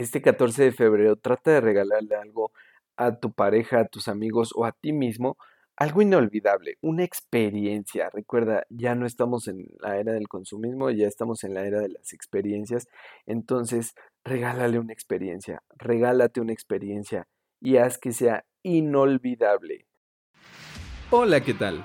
este 0.00 0.22
14 0.22 0.64
de 0.64 0.72
febrero 0.72 1.16
trata 1.16 1.52
de 1.52 1.60
regalarle 1.60 2.14
algo 2.14 2.52
a 2.96 3.16
tu 3.18 3.32
pareja, 3.32 3.80
a 3.80 3.86
tus 3.86 4.08
amigos 4.08 4.52
o 4.54 4.64
a 4.64 4.72
ti 4.72 4.92
mismo, 4.92 5.36
algo 5.76 6.02
inolvidable, 6.02 6.76
una 6.80 7.04
experiencia. 7.04 8.10
Recuerda, 8.12 8.64
ya 8.68 8.94
no 8.96 9.06
estamos 9.06 9.46
en 9.46 9.66
la 9.80 9.96
era 9.98 10.12
del 10.12 10.26
consumismo, 10.26 10.90
ya 10.90 11.06
estamos 11.06 11.44
en 11.44 11.54
la 11.54 11.64
era 11.64 11.80
de 11.80 11.88
las 11.88 12.12
experiencias. 12.12 12.88
Entonces, 13.26 13.94
regálale 14.24 14.78
una 14.80 14.92
experiencia, 14.92 15.62
regálate 15.76 16.40
una 16.40 16.52
experiencia 16.52 17.28
y 17.60 17.76
haz 17.76 17.98
que 17.98 18.12
sea 18.12 18.44
inolvidable. 18.62 19.86
Hola, 21.10 21.40
¿qué 21.42 21.54
tal? 21.54 21.84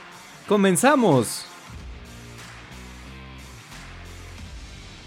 ¡Comenzamos! 0.51 1.45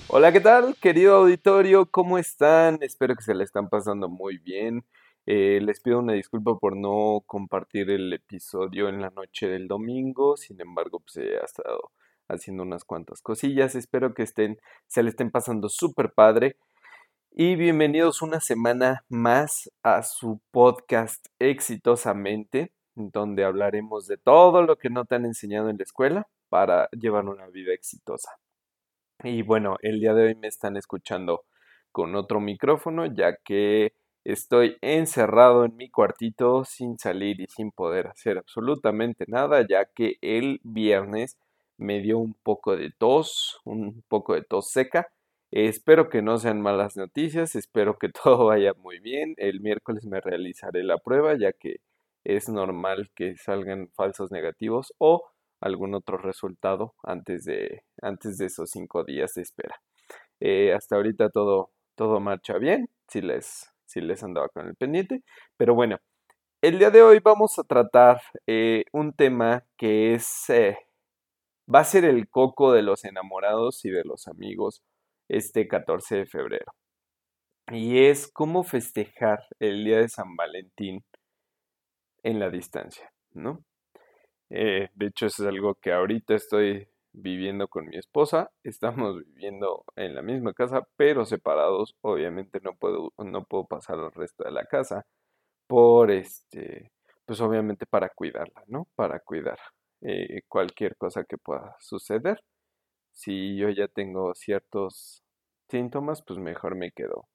Hola, 0.08 0.32
¿qué 0.32 0.40
tal, 0.40 0.74
querido 0.76 1.16
auditorio? 1.16 1.84
¿Cómo 1.90 2.16
están? 2.16 2.78
Espero 2.80 3.14
que 3.14 3.22
se 3.22 3.34
le 3.34 3.44
están 3.44 3.68
pasando 3.68 4.08
muy 4.08 4.38
bien. 4.38 4.86
Eh, 5.26 5.60
les 5.62 5.80
pido 5.80 5.98
una 5.98 6.14
disculpa 6.14 6.58
por 6.58 6.78
no 6.78 7.24
compartir 7.26 7.90
el 7.90 8.10
episodio 8.14 8.88
en 8.88 9.02
la 9.02 9.10
noche 9.10 9.46
del 9.46 9.68
domingo. 9.68 10.38
Sin 10.38 10.58
embargo, 10.62 11.00
pues 11.00 11.18
he 11.18 11.36
estado 11.36 11.92
haciendo 12.26 12.62
unas 12.62 12.84
cuantas 12.84 13.20
cosillas. 13.20 13.74
Espero 13.74 14.14
que 14.14 14.22
estén, 14.22 14.58
se 14.86 15.02
le 15.02 15.10
estén 15.10 15.30
pasando 15.30 15.68
súper 15.68 16.14
padre. 16.14 16.56
Y 17.30 17.56
bienvenidos 17.56 18.22
una 18.22 18.40
semana 18.40 19.04
más 19.10 19.70
a 19.82 20.04
su 20.04 20.40
podcast 20.50 21.26
exitosamente 21.38 22.72
donde 22.94 23.44
hablaremos 23.44 24.06
de 24.06 24.16
todo 24.18 24.62
lo 24.62 24.76
que 24.76 24.90
no 24.90 25.04
te 25.04 25.16
han 25.16 25.24
enseñado 25.24 25.68
en 25.70 25.78
la 25.78 25.84
escuela 25.84 26.28
para 26.48 26.88
llevar 26.92 27.24
una 27.26 27.48
vida 27.48 27.72
exitosa. 27.72 28.38
Y 29.22 29.42
bueno, 29.42 29.76
el 29.82 30.00
día 30.00 30.14
de 30.14 30.26
hoy 30.26 30.34
me 30.34 30.48
están 30.48 30.76
escuchando 30.76 31.44
con 31.92 32.14
otro 32.16 32.40
micrófono, 32.40 33.06
ya 33.06 33.36
que 33.44 33.94
estoy 34.24 34.76
encerrado 34.80 35.64
en 35.64 35.76
mi 35.76 35.90
cuartito 35.90 36.64
sin 36.64 36.98
salir 36.98 37.40
y 37.40 37.46
sin 37.46 37.70
poder 37.72 38.08
hacer 38.08 38.38
absolutamente 38.38 39.24
nada, 39.28 39.66
ya 39.68 39.86
que 39.86 40.16
el 40.20 40.60
viernes 40.64 41.38
me 41.78 42.00
dio 42.00 42.18
un 42.18 42.34
poco 42.42 42.76
de 42.76 42.90
tos, 42.96 43.60
un 43.64 44.02
poco 44.08 44.34
de 44.34 44.42
tos 44.42 44.70
seca. 44.70 45.08
Espero 45.50 46.08
que 46.08 46.22
no 46.22 46.38
sean 46.38 46.60
malas 46.60 46.96
noticias, 46.96 47.54
espero 47.54 47.98
que 47.98 48.08
todo 48.24 48.46
vaya 48.46 48.72
muy 48.74 48.98
bien. 49.00 49.34
El 49.36 49.60
miércoles 49.60 50.04
me 50.06 50.20
realizaré 50.20 50.82
la 50.84 50.98
prueba, 50.98 51.36
ya 51.38 51.52
que 51.52 51.76
es 52.24 52.48
normal 52.48 53.10
que 53.14 53.36
salgan 53.36 53.90
falsos 53.94 54.30
negativos 54.30 54.92
o 54.98 55.22
algún 55.60 55.94
otro 55.94 56.18
resultado 56.18 56.94
antes 57.02 57.44
de, 57.44 57.84
antes 58.02 58.38
de 58.38 58.46
esos 58.46 58.70
cinco 58.70 59.04
días 59.04 59.34
de 59.34 59.42
espera. 59.42 59.80
Eh, 60.40 60.72
hasta 60.74 60.96
ahorita 60.96 61.30
todo, 61.30 61.70
todo 61.94 62.20
marcha 62.20 62.58
bien, 62.58 62.88
si 63.08 63.20
les, 63.22 63.72
si 63.86 64.00
les 64.00 64.22
andaba 64.22 64.48
con 64.48 64.66
el 64.66 64.76
pendiente. 64.76 65.22
Pero 65.56 65.74
bueno, 65.74 65.98
el 66.62 66.78
día 66.78 66.90
de 66.90 67.02
hoy 67.02 67.20
vamos 67.20 67.58
a 67.58 67.64
tratar 67.64 68.20
eh, 68.46 68.84
un 68.92 69.12
tema 69.12 69.64
que 69.76 70.14
es, 70.14 70.48
eh, 70.50 70.78
va 71.72 71.80
a 71.80 71.84
ser 71.84 72.04
el 72.04 72.28
coco 72.28 72.72
de 72.72 72.82
los 72.82 73.04
enamorados 73.04 73.84
y 73.84 73.90
de 73.90 74.04
los 74.04 74.28
amigos 74.28 74.82
este 75.28 75.68
14 75.68 76.16
de 76.16 76.26
febrero. 76.26 76.72
Y 77.72 78.04
es 78.04 78.30
cómo 78.30 78.64
festejar 78.64 79.40
el 79.58 79.84
día 79.84 79.98
de 79.98 80.08
San 80.08 80.36
Valentín 80.36 81.04
en 82.24 82.40
la 82.40 82.50
distancia, 82.50 83.12
¿no? 83.34 83.64
Eh, 84.50 84.88
de 84.94 85.06
hecho, 85.06 85.26
eso 85.26 85.44
es 85.44 85.48
algo 85.48 85.76
que 85.76 85.92
ahorita 85.92 86.34
estoy 86.34 86.88
viviendo 87.12 87.68
con 87.68 87.86
mi 87.86 87.96
esposa. 87.98 88.50
Estamos 88.64 89.18
viviendo 89.26 89.84
en 89.96 90.14
la 90.14 90.22
misma 90.22 90.54
casa, 90.54 90.86
pero 90.96 91.24
separados. 91.26 91.96
Obviamente 92.02 92.60
no 92.62 92.74
puedo, 92.76 93.12
no 93.18 93.44
puedo 93.44 93.66
pasar 93.66 93.98
al 93.98 94.12
resto 94.12 94.44
de 94.44 94.52
la 94.52 94.66
casa 94.66 95.06
por 95.68 96.10
este, 96.10 96.92
pues 97.26 97.40
obviamente 97.40 97.86
para 97.86 98.10
cuidarla, 98.10 98.64
¿no? 98.68 98.88
Para 98.96 99.20
cuidar 99.20 99.58
eh, 100.02 100.42
cualquier 100.48 100.96
cosa 100.96 101.24
que 101.24 101.38
pueda 101.38 101.76
suceder. 101.80 102.42
Si 103.12 103.56
yo 103.56 103.70
ya 103.70 103.88
tengo 103.88 104.34
ciertos 104.34 105.24
síntomas, 105.68 106.22
pues 106.26 106.38
mejor 106.38 106.76
me 106.76 106.92
quedo 106.92 107.28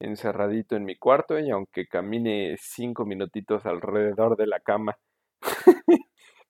encerradito 0.00 0.76
en 0.76 0.84
mi 0.84 0.96
cuarto 0.96 1.38
y 1.38 1.50
aunque 1.50 1.86
camine 1.86 2.56
cinco 2.58 3.04
minutitos 3.04 3.66
alrededor 3.66 4.36
de 4.36 4.46
la 4.46 4.60
cama, 4.60 4.96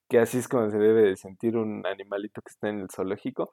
que 0.08 0.18
así 0.18 0.38
es 0.38 0.48
como 0.48 0.70
se 0.70 0.78
debe 0.78 1.02
de 1.02 1.16
sentir 1.16 1.56
un 1.56 1.86
animalito 1.86 2.42
que 2.42 2.50
está 2.50 2.68
en 2.68 2.80
el 2.80 2.90
zoológico, 2.90 3.52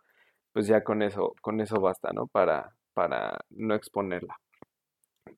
pues 0.54 0.68
ya 0.68 0.84
con 0.84 1.02
eso, 1.04 1.34
con 1.42 1.62
eso 1.62 1.80
basta, 1.82 2.12
¿no? 2.14 2.28
Para, 2.28 2.76
para 2.94 3.40
no 3.52 3.76
exponerla. 3.76 4.36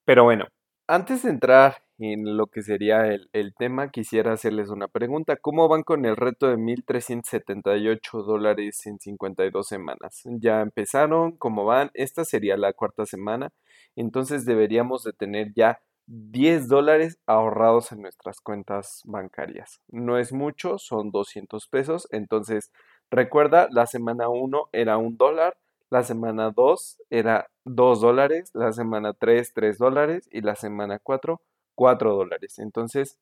Pero 0.05 0.23
bueno, 0.23 0.45
antes 0.89 1.23
de 1.23 1.29
entrar 1.29 1.77
en 1.97 2.37
lo 2.37 2.47
que 2.47 2.61
sería 2.61 3.07
el, 3.07 3.29
el, 3.33 3.53
tema, 3.55 3.91
quisiera 3.91 4.33
hacerles 4.33 4.69
una 4.69 4.87
pregunta. 4.87 5.35
¿Cómo 5.37 5.67
van 5.67 5.83
con 5.83 6.05
el 6.05 6.15
reto 6.15 6.47
de 6.47 6.57
1.378 6.57 8.23
dólares 8.23 8.85
en 8.85 8.99
52 8.99 9.67
semanas? 9.67 10.21
¿Ya 10.25 10.61
empezaron? 10.61 11.37
¿Cómo 11.37 11.65
van? 11.65 11.91
Esta 11.93 12.23
sería 12.25 12.57
la 12.57 12.73
cuarta 12.73 13.05
semana 13.05 13.51
entonces 13.95 14.45
deberíamos 14.45 15.03
de 15.03 15.13
tener 15.13 15.53
ya 15.53 15.81
10 16.07 16.67
dólares 16.67 17.19
ahorrados 17.27 17.91
en 17.91 18.01
nuestras 18.01 18.39
cuentas 18.41 19.01
bancarias. 19.05 19.81
No 19.89 20.17
es 20.17 20.33
mucho, 20.33 20.77
son 20.77 21.11
200 21.11 21.67
pesos. 21.67 22.07
Entonces, 22.11 22.71
recuerda, 23.11 23.67
la 23.71 23.85
semana 23.85 24.29
1 24.29 24.69
era 24.71 24.97
un 24.97 25.17
dólar, 25.17 25.57
la 25.89 26.03
semana 26.03 26.51
2 26.51 27.01
era 27.09 27.49
2 27.65 28.01
dólares, 28.01 28.51
la 28.53 28.71
semana 28.73 29.13
3 29.13 29.53
3 29.53 29.77
dólares 29.77 30.29
y 30.31 30.41
la 30.41 30.55
semana 30.55 30.99
4 30.99 31.41
4 31.75 32.15
dólares. 32.15 32.59
Entonces, 32.59 33.19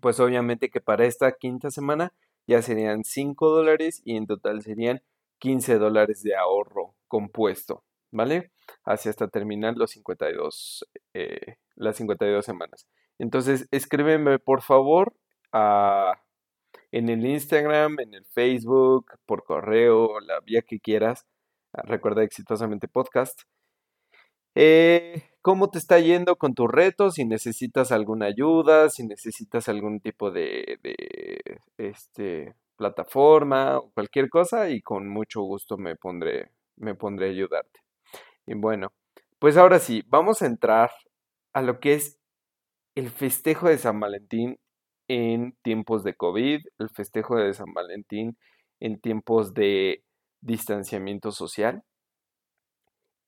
pues 0.00 0.20
obviamente 0.20 0.70
que 0.70 0.80
para 0.80 1.06
esta 1.06 1.32
quinta 1.32 1.70
semana 1.70 2.12
ya 2.46 2.62
serían 2.62 3.04
5 3.04 3.50
dólares 3.50 4.02
y 4.04 4.16
en 4.16 4.26
total 4.26 4.62
serían 4.62 5.02
15 5.38 5.78
dólares 5.78 6.22
de 6.22 6.36
ahorro 6.36 6.94
compuesto. 7.08 7.84
¿vale? 8.10 8.50
Así 8.84 9.08
hasta 9.08 9.28
terminar 9.28 9.76
los 9.76 9.92
52, 9.92 10.86
eh, 11.14 11.56
las 11.76 11.96
52 11.96 12.44
semanas. 12.44 12.88
Entonces, 13.18 13.68
escríbeme 13.70 14.38
por 14.38 14.62
favor 14.62 15.14
en 16.92 17.08
el 17.08 17.24
Instagram, 17.26 17.98
en 18.00 18.14
el 18.14 18.24
Facebook, 18.26 19.12
por 19.26 19.44
correo, 19.44 20.20
la 20.20 20.40
vía 20.40 20.62
que 20.62 20.80
quieras. 20.80 21.26
Recuerda 21.84 22.22
exitosamente 22.22 22.88
podcast. 22.88 23.42
Eh, 24.54 25.22
¿Cómo 25.42 25.70
te 25.70 25.78
está 25.78 26.00
yendo 26.00 26.36
con 26.36 26.54
tus 26.54 26.70
retos? 26.70 27.14
Si 27.14 27.24
necesitas 27.24 27.92
alguna 27.92 28.26
ayuda, 28.26 28.88
si 28.88 29.06
necesitas 29.06 29.68
algún 29.68 30.00
tipo 30.00 30.30
de, 30.30 30.78
de 30.82 31.60
este, 31.76 32.54
plataforma 32.76 33.78
o 33.78 33.90
cualquier 33.92 34.28
cosa, 34.28 34.70
y 34.70 34.80
con 34.80 35.08
mucho 35.08 35.42
gusto 35.42 35.76
me 35.76 35.96
pondré, 35.96 36.50
me 36.76 36.94
pondré 36.94 37.28
a 37.28 37.30
ayudarte. 37.30 37.80
Y 38.46 38.54
bueno, 38.54 38.92
pues 39.38 39.56
ahora 39.56 39.78
sí, 39.78 40.02
vamos 40.06 40.42
a 40.42 40.46
entrar 40.46 40.90
a 41.52 41.62
lo 41.62 41.80
que 41.80 41.94
es 41.94 42.18
el 42.94 43.10
festejo 43.10 43.68
de 43.68 43.78
San 43.78 44.00
Valentín 44.00 44.58
en 45.08 45.56
tiempos 45.62 46.04
de 46.04 46.14
COVID, 46.14 46.60
el 46.78 46.88
festejo 46.90 47.36
de 47.36 47.54
San 47.54 47.72
Valentín 47.72 48.38
en 48.80 49.00
tiempos 49.00 49.54
de 49.54 50.02
distanciamiento 50.40 51.32
social. 51.32 51.82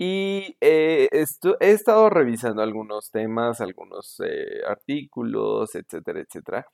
Y 0.00 0.56
eh, 0.60 1.08
he 1.10 1.70
estado 1.72 2.08
revisando 2.08 2.62
algunos 2.62 3.10
temas, 3.10 3.60
algunos 3.60 4.20
eh, 4.24 4.62
artículos, 4.68 5.74
etcétera, 5.74 6.20
etcétera. 6.20 6.66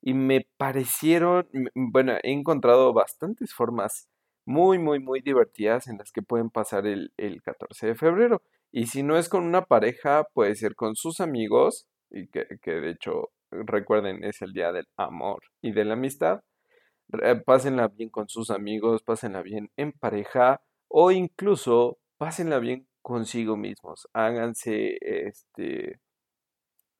Y 0.00 0.14
me 0.14 0.46
parecieron, 0.56 1.46
bueno, 1.74 2.14
he 2.22 2.32
encontrado 2.32 2.94
bastantes 2.94 3.52
formas 3.52 4.08
muy, 4.46 4.78
muy, 4.78 4.98
muy 4.98 5.20
divertidas 5.20 5.88
en 5.88 5.98
las 5.98 6.10
que 6.10 6.22
pueden 6.22 6.50
pasar 6.50 6.86
el, 6.86 7.12
14 7.44 7.88
de 7.88 7.94
febrero. 7.94 8.42
Y 8.72 8.86
si 8.86 9.02
no 9.02 9.18
es 9.18 9.28
con 9.28 9.44
una 9.44 9.66
pareja, 9.66 10.24
puede 10.32 10.54
ser 10.54 10.74
con 10.74 10.94
sus 10.96 11.20
amigos, 11.20 11.86
y 12.10 12.28
que, 12.28 12.46
que 12.62 12.72
de 12.72 12.90
hecho, 12.90 13.30
recuerden, 13.50 14.24
es 14.24 14.42
el 14.42 14.52
día 14.52 14.72
del 14.72 14.86
amor 14.96 15.40
y 15.60 15.72
de 15.72 15.84
la 15.84 15.94
amistad. 15.94 16.40
Pásenla 17.44 17.88
bien 17.88 18.10
con 18.10 18.28
sus 18.28 18.50
amigos, 18.50 19.02
pásenla 19.02 19.42
bien 19.42 19.70
en 19.76 19.92
pareja 19.92 20.62
o 20.88 21.10
incluso 21.10 21.98
pásenla 22.18 22.58
bien 22.58 22.86
consigo 23.02 23.56
mismos. 23.56 24.08
Háganse 24.12 24.98
este 25.00 26.00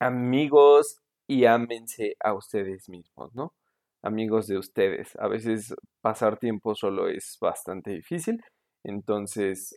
amigos 0.01 0.99
y 1.27 1.45
ámense 1.45 2.17
a 2.21 2.35
ustedes 2.35 2.89
mismos, 2.89 3.35
¿no? 3.35 3.55
Amigos 4.03 4.47
de 4.49 4.59
ustedes. 4.59 5.15
A 5.17 5.29
veces 5.29 5.75
pasar 6.01 6.39
tiempo 6.39 6.75
solo 6.75 7.09
es 7.09 7.37
bastante 7.41 7.91
difícil, 7.93 8.43
entonces, 8.83 9.77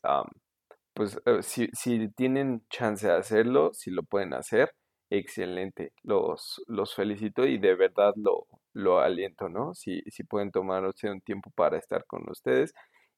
pues 0.94 1.20
eh, 1.26 1.44
si, 1.44 1.68
si, 1.74 2.10
tienen 2.10 2.66
chance 2.70 3.08
de 3.08 3.14
hacerlo, 3.14 3.74
si 3.74 3.92
lo 3.92 4.04
pueden 4.04 4.34
hacer, 4.34 4.74
excelente. 5.10 5.94
Los, 6.04 6.62
los 6.68 6.96
felicito 6.96 7.46
y 7.46 7.58
de 7.60 7.76
verdad 7.76 8.14
lo, 8.16 8.48
lo 8.74 9.00
aliento, 9.00 9.50
¿no? 9.50 9.74
Si, 9.74 10.02
si 10.08 10.24
pueden 10.24 10.52
tomarse 10.52 11.10
un 11.10 11.22
tiempo 11.22 11.52
para 11.56 11.78
estar 11.78 12.06
con 12.06 12.30
ustedes 12.30 12.74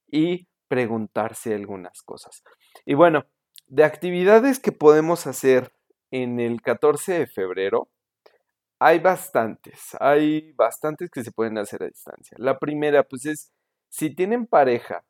y 0.08 0.48
preguntarse 0.68 1.54
algunas 1.54 2.02
cosas. 2.04 2.44
Y 2.86 2.94
bueno, 2.94 3.26
de 3.68 3.84
actividades 3.84 4.60
que 4.60 4.72
podemos 4.72 5.28
hacer 5.28 5.74
en 6.12 6.40
el 6.40 6.62
14 6.62 7.20
de 7.20 7.28
febrero, 7.28 7.90
hay 8.80 9.00
bastantes, 9.00 9.96
hay 10.00 10.52
bastantes 10.54 11.10
que 11.10 11.24
se 11.24 11.32
pueden 11.32 11.58
hacer 11.58 11.84
a 11.84 11.88
distancia. 11.88 12.36
La 12.40 12.60
primera, 12.60 13.04
pues 13.04 13.26
es, 13.26 13.54
si 13.90 14.14
tienen 14.14 14.48
pareja 14.48 15.06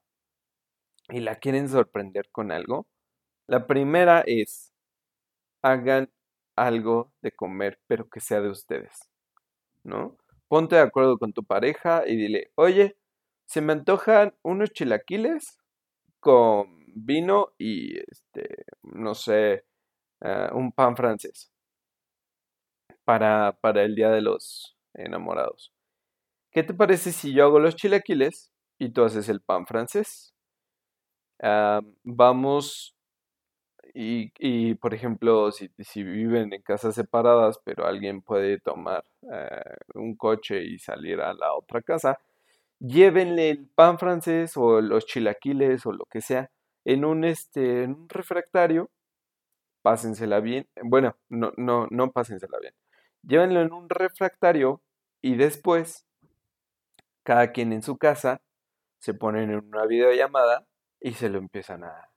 y 1.10 1.20
la 1.20 1.36
quieren 1.36 1.70
sorprender 1.70 2.30
con 2.32 2.52
algo, 2.52 2.88
la 3.48 3.68
primera 3.68 4.24
es, 4.26 4.72
hagan 5.62 6.12
algo 6.56 7.12
de 7.22 7.32
comer, 7.32 7.80
pero 7.88 8.10
que 8.10 8.20
sea 8.20 8.42
de 8.42 8.50
ustedes, 8.50 9.10
¿no? 9.84 10.18
Ponte 10.48 10.76
de 10.76 10.82
acuerdo 10.82 11.18
con 11.18 11.34
tu 11.34 11.44
pareja 11.44 12.04
y 12.08 12.16
dile, 12.16 12.52
oye, 12.56 12.98
se 13.46 13.62
me 13.62 13.74
antojan 13.74 14.36
unos 14.44 14.72
chilaquiles 14.72 15.58
con 16.20 16.86
vino 16.96 17.54
y, 17.58 18.00
este, 18.00 18.66
no 18.84 19.16
sé, 19.16 19.66
eh, 20.22 20.50
un 20.54 20.72
pan 20.72 20.96
francés 20.96 21.52
para, 23.04 23.58
para 23.62 23.84
el 23.84 23.96
Día 23.96 24.10
de 24.10 24.22
los 24.22 24.78
Enamorados. 24.94 25.74
¿Qué 26.52 26.64
te 26.64 26.74
parece 26.74 27.12
si 27.12 27.34
yo 27.34 27.46
hago 27.46 27.60
los 27.60 27.76
chilaquiles 27.76 28.52
y 28.80 28.90
tú 28.92 29.04
haces 29.04 29.30
el 29.30 29.42
pan 29.42 29.66
francés? 29.68 30.34
Vamos 32.04 32.95
y, 33.96 34.34
y, 34.40 34.76
por 34.76 34.94
ejemplo, 34.94 35.52
si, 35.54 35.72
si, 35.80 36.04
viven 36.04 36.54
en 36.54 36.62
casas 36.62 36.96
separadas, 36.96 37.60
pero 37.64 37.88
alguien 37.88 38.22
puede 38.22 38.60
tomar 38.60 39.06
eh, 39.32 39.78
un 39.94 40.18
coche 40.18 40.64
y 40.66 40.80
salir 40.80 41.22
a 41.22 41.34
la 41.34 41.54
otra 41.54 41.82
casa, 41.82 42.20
llévenle 42.80 43.50
el 43.52 43.68
pan 43.70 43.98
francés 43.98 44.58
o 44.58 44.82
los 44.82 45.06
chilaquiles 45.06 45.86
o 45.86 45.94
lo 45.94 46.06
que 46.08 46.20
sea 46.22 46.52
en 46.84 47.06
un, 47.06 47.24
este, 47.24 47.84
en 47.84 47.92
un 47.94 48.10
refractario, 48.10 48.92
pásensela 49.82 50.42
bien, 50.42 50.68
bueno, 50.84 51.16
no, 51.30 51.54
no, 51.58 51.88
no 51.90 52.12
pásensela 52.12 52.60
bien, 52.60 52.74
llévenlo 53.24 53.62
en 53.62 53.72
un 53.72 53.90
refractario 53.90 54.82
y 55.22 55.36
después, 55.36 56.06
cada 57.24 57.54
quien 57.54 57.72
en 57.72 57.82
su 57.82 57.98
casa, 57.98 58.42
se 59.00 59.14
ponen 59.14 59.52
en 59.52 59.66
una 59.66 59.86
videollamada 59.86 60.68
y 61.00 61.14
se 61.14 61.30
lo 61.30 61.38
empiezan 61.38 61.86
a, 61.86 62.10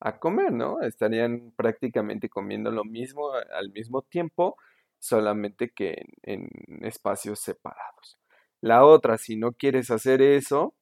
a 0.00 0.18
comer, 0.18 0.52
¿no? 0.52 0.80
Estarían 0.82 1.52
prácticamente 1.56 2.28
comiendo 2.28 2.70
lo 2.70 2.84
mismo 2.84 3.30
al 3.32 3.70
mismo 3.70 4.02
tiempo, 4.02 4.56
solamente 4.98 5.70
que 5.70 6.06
en, 6.22 6.48
espacios 6.82 7.40
separados. 7.40 8.18
La 8.62 8.84
otra, 8.84 9.18
si 9.18 9.36
no 9.36 9.52
quieres 9.52 9.90
hacer 9.90 10.22
eso, 10.22 10.74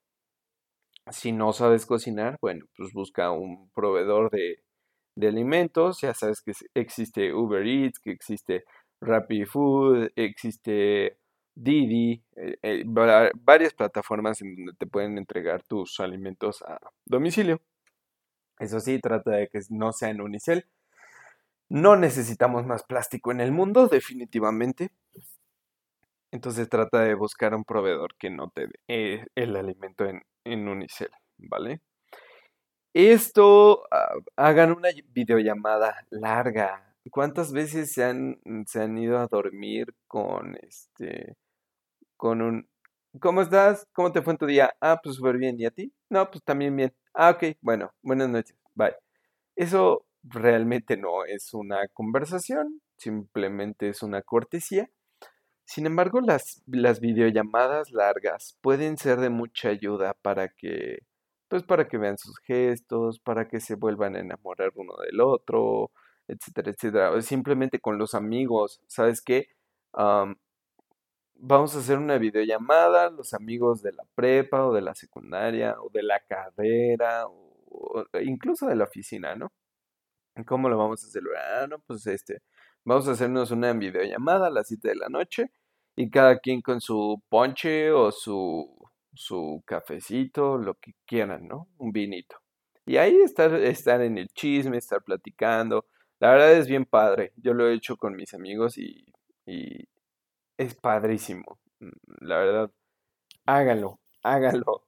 si 1.11 1.32
no 1.32 1.53
sabes 1.53 1.87
cocinar, 1.87 2.38
bueno, 2.41 2.67
pues 2.76 2.93
busca 2.93 3.31
un 3.32 3.70
proveedor 3.70 4.31
de, 4.31 4.62
alimentos. 5.26 6.00
Ya 6.03 6.14
sabes 6.14 6.43
que 6.43 6.53
existe 6.75 7.35
Uber 7.35 7.67
Eats, 7.67 7.99
que 7.99 8.12
existe 8.12 8.64
Rappi 9.00 9.44
Food, 9.47 10.11
existe 10.17 11.19
Didi, 11.55 12.23
eh, 12.37 12.59
eh, 12.62 12.85
varias 12.87 13.75
plataformas 13.75 14.43
en 14.43 14.55
donde 14.56 14.75
te 14.75 14.87
pueden 14.87 15.19
entregar 15.19 15.62
tus 15.64 15.99
alimentos 16.00 16.62
a 16.62 16.79
domicilio. 17.05 17.61
Eso 18.60 18.81
sí, 18.81 19.00
trata 19.00 19.32
de 19.32 19.49
que 19.49 19.60
no 19.70 19.93
sea 19.93 20.10
en 20.10 20.20
unicel. 20.20 20.66
No 21.69 21.96
necesitamos 21.96 22.66
más 22.66 22.82
plástico 22.82 23.31
en 23.31 23.40
el 23.40 23.52
mundo, 23.52 23.88
definitivamente. 23.88 24.90
Entonces 26.31 26.69
trata 26.69 27.00
de 27.00 27.14
buscar 27.14 27.55
un 27.55 27.64
proveedor 27.64 28.14
que 28.19 28.31
no 28.31 28.50
te 28.50 28.69
dé 28.87 29.26
el 29.34 29.56
alimento 29.56 30.05
en, 30.05 30.22
en 30.44 30.69
Unicel, 30.69 31.10
¿vale? 31.38 31.81
Esto, 32.94 33.84
ah, 33.90 34.14
hagan 34.37 34.72
una 34.72 34.88
videollamada 35.12 36.04
larga. 36.11 36.94
¿Cuántas 37.11 37.52
veces 37.52 37.93
se 37.93 38.04
han, 38.04 38.40
se 38.66 38.82
han 38.82 38.99
ido 38.99 39.19
a 39.19 39.26
dormir 39.26 39.94
con 40.06 40.56
este, 40.62 41.37
con 42.16 42.43
un, 42.43 42.69
¿cómo 43.20 43.43
estás? 43.43 43.87
¿Cómo 43.93 44.12
te 44.12 44.22
fue 44.22 44.32
en 44.34 44.38
tu 44.38 44.46
día? 44.46 44.75
Ah, 44.81 45.00
pues 45.02 45.16
súper 45.16 45.37
bien. 45.38 45.58
¿Y 45.60 45.66
a 45.66 45.70
ti? 45.70 45.93
No, 46.10 46.31
pues 46.31 46.43
también 46.44 46.76
bien. 46.76 46.94
Ah, 47.14 47.31
ok, 47.31 47.56
bueno, 47.60 47.93
buenas 48.02 48.28
noches. 48.28 48.56
Bye. 48.75 48.94
Eso 49.56 50.06
realmente 50.22 50.96
no 50.96 51.25
es 51.25 51.55
una 51.55 51.88
conversación, 51.88 52.81
simplemente 52.99 53.88
es 53.88 54.02
una 54.02 54.22
cortesía 54.22 54.90
sin 55.69 55.84
embargo, 55.84 56.20
las, 56.22 56.62
las 56.66 56.99
videollamadas 57.00 57.90
largas 57.93 58.56
pueden 58.62 58.96
ser 58.96 59.19
de 59.20 59.28
mucha 59.28 59.69
ayuda 59.69 60.14
para 60.22 60.49
que, 60.49 61.00
pues 61.49 61.62
para 61.62 61.88
que 61.88 61.99
vean 61.99 62.16
sus 62.16 62.38
gestos, 62.38 63.20
para 63.20 63.49
que 63.49 63.61
se 63.61 63.75
vuelvan 63.75 64.16
a 64.16 64.20
enamorar 64.20 64.72
uno 64.76 64.94
del 65.06 65.20
otro, 65.20 65.90
etcétera, 66.26 66.70
etcétera. 66.70 67.11
O 67.12 67.20
simplemente 67.20 67.81
con 67.81 67.99
los 67.99 68.14
amigos, 68.14 68.81
¿sabes 68.87 69.20
qué? 69.20 69.49
Vamos 71.38 71.75
a 71.76 71.79
hacer 71.81 71.99
una 71.99 72.19
videollamada, 72.19 73.11
los 73.11 73.35
amigos 73.35 73.82
de 73.82 73.93
la 73.93 74.05
prepa 74.14 74.67
o 74.67 74.73
de 74.75 74.82
la 74.82 74.94
secundaria 74.94 75.76
o 75.81 75.90
de 75.90 76.02
la 76.02 76.20
carrera 76.20 77.26
o, 77.26 78.05
incluso 78.23 78.67
de 78.67 78.76
la 78.76 78.85
oficina, 78.85 79.35
¿no? 79.37 79.52
¿Cómo 80.46 80.69
lo 80.69 80.79
vamos 80.79 81.05
a 81.05 81.08
celebrar? 81.08 81.64
Ah, 81.64 81.67
no, 81.67 81.81
pues 81.81 82.06
este, 82.06 82.43
Vamos 82.88 83.06
a 83.08 83.12
hacernos 83.12 83.50
una 83.50 83.73
videollamada 83.75 84.46
a 84.46 84.50
las 84.50 84.69
7 84.69 84.88
de 84.88 84.96
la 84.96 85.08
noche 85.11 85.50
y 85.94 86.11
cada 86.11 86.38
quien 86.38 86.62
con 86.62 86.81
su 86.81 87.23
ponche 87.29 87.93
o 87.93 88.11
su, 88.12 88.79
su 89.12 89.62
cafecito, 89.67 90.56
lo 90.56 90.75
que 90.75 90.94
quieran, 91.05 91.46
¿no? 91.49 91.69
Un 91.76 91.93
vinito. 91.93 92.37
Y 92.87 92.96
ahí 92.96 93.17
estar, 93.17 93.55
estar 93.55 94.00
en 94.00 94.17
el 94.17 94.29
chisme, 94.29 94.79
estar 94.79 95.02
platicando. 95.02 95.87
La 96.19 96.31
verdad 96.31 96.52
es 96.55 96.67
bien 96.67 96.87
padre. 96.87 97.32
Yo 97.37 97.52
lo 97.52 97.69
he 97.69 97.75
hecho 97.75 97.96
con 97.99 98.17
mis 98.17 98.32
amigos 98.32 98.79
y 98.79 99.05
es 100.59 100.75
padrísimo. 100.75 101.59
Mm, 101.81 101.88
la 102.21 102.38
verdad, 102.38 102.71
háganlo, 103.47 104.00
háganlo. 104.23 104.85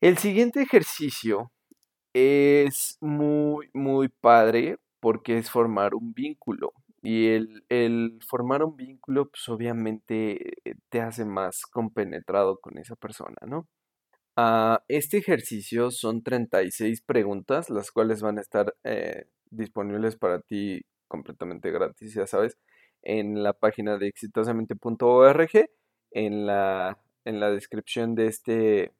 El 0.00 0.18
siguiente 0.18 0.62
ejercicio 0.62 1.52
es 2.14 2.98
muy, 3.00 3.70
muy 3.74 4.08
padre 4.08 4.78
porque 5.00 5.38
es 5.38 5.50
formar 5.50 5.94
un 5.94 6.12
vínculo. 6.14 6.72
Y 7.02 7.28
el, 7.28 8.18
formar 8.26 8.64
un 8.64 8.76
vínculo, 8.76 9.30
pues 9.30 9.48
obviamente 9.48 10.68
eh, 10.68 10.74
te 10.88 11.00
hace 11.00 11.24
más 11.24 11.64
compenetrado 11.66 12.58
con 12.60 12.78
esa 12.78 12.96
persona, 12.96 13.36
¿no? 13.46 13.68
Ah, 14.36 14.84
este 14.88 15.18
ejercicio 15.18 15.90
son 15.90 16.22
36 16.22 17.02
preguntas, 17.02 17.70
las 17.70 17.90
cuales 17.92 18.22
van 18.22 18.38
a 18.38 18.42
estar 18.42 18.74
eh, 18.84 19.26
disponibles 19.50 20.16
para 20.16 20.40
ti 20.40 20.82
completamente 21.08 21.70
gratis, 21.72 22.14
ya 22.14 22.26
sabes, 22.26 22.58
en 23.02 23.42
la 23.42 23.52
página 23.52 23.98
de 23.98 24.08
exitosamente.org, 24.08 25.70
en 26.10 26.46
la, 26.46 26.98
en 27.24 27.40
la 27.40 27.50
descripción 27.50 28.14
de 28.14 28.26
este, 28.26 28.92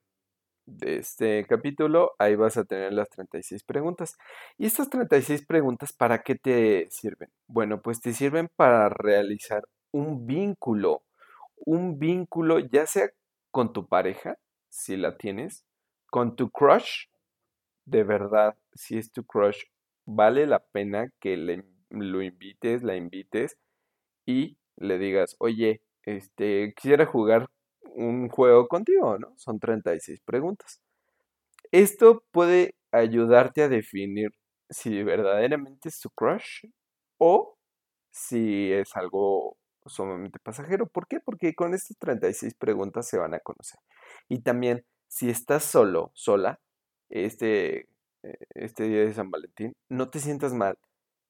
de 0.67 0.99
este 0.99 1.47
capítulo, 1.47 2.13
ahí 2.19 2.37
vas 2.37 2.57
a 2.57 2.65
tener 2.65 2.93
las 2.93 3.09
36 3.11 3.65
preguntas. 3.65 4.17
¿Y 4.59 4.67
estas 4.67 4.91
36 4.91 5.47
preguntas 5.47 5.93
para 5.93 6.23
qué 6.23 6.35
te 6.35 6.89
sirven? 6.91 7.31
Bueno, 7.47 7.81
pues 7.81 8.01
te 8.01 8.13
sirven 8.13 8.49
para 8.55 8.89
realizar 8.89 9.67
un 9.91 10.27
vínculo, 10.27 11.03
un 11.57 11.99
vínculo 11.99 12.59
ya 12.59 12.87
sea 12.87 13.11
con 13.51 13.73
tu 13.73 13.89
pareja, 13.89 14.39
si 14.69 14.97
la 14.97 15.17
tienes, 15.17 15.65
con 16.11 16.37
tu 16.37 16.51
crush, 16.51 17.07
de 17.87 18.05
verdad, 18.05 18.57
si 18.75 18.99
es 18.99 19.11
tu 19.11 19.25
crush, 19.25 19.65
vale 20.05 20.47
la 20.47 20.61
pena 20.61 21.11
que 21.21 21.37
le, 21.37 21.65
lo 21.91 22.23
invites, 22.23 22.83
la 22.83 22.97
invites 22.97 23.57
y 24.29 24.59
le 24.77 24.99
digas, 24.99 25.37
oye, 25.39 25.81
este, 26.03 26.75
quisiera 26.77 27.07
jugar 27.07 27.49
un 27.95 28.29
juego 28.29 28.69
contigo, 28.69 29.19
¿no? 29.19 29.33
Son 29.39 29.59
36 29.59 30.21
preguntas. 30.21 30.83
Esto 31.73 32.23
puede 32.31 32.77
ayudarte 32.93 33.63
a 33.63 33.69
definir 33.69 34.31
si 34.69 35.03
verdaderamente 35.03 35.89
es 35.89 35.99
tu 36.01 36.11
crush 36.11 36.67
o 37.19 37.57
si 38.11 38.71
es 38.71 38.95
algo 38.97 39.57
sumamente 39.87 40.39
pasajero. 40.41 40.87
¿Por 40.87 41.09
qué? 41.09 41.21
Porque 41.21 41.55
con 41.55 41.73
estas 41.73 41.97
36 41.99 42.55
preguntas 42.55 43.09
se 43.09 43.17
van 43.17 43.33
a 43.33 43.41
conocer. 43.41 43.81
Y 44.29 44.43
también, 44.43 44.85
si 45.09 45.31
estás 45.31 45.65
solo, 45.65 46.11
sola, 46.15 46.61
este, 47.09 47.89
eh, 48.23 48.39
este 48.51 48.85
día 48.85 49.01
de 49.01 49.15
San 49.15 49.31
Valentín, 49.31 49.75
no 49.89 50.11
te 50.11 50.21
sientas 50.21 50.53
mal 50.53 50.79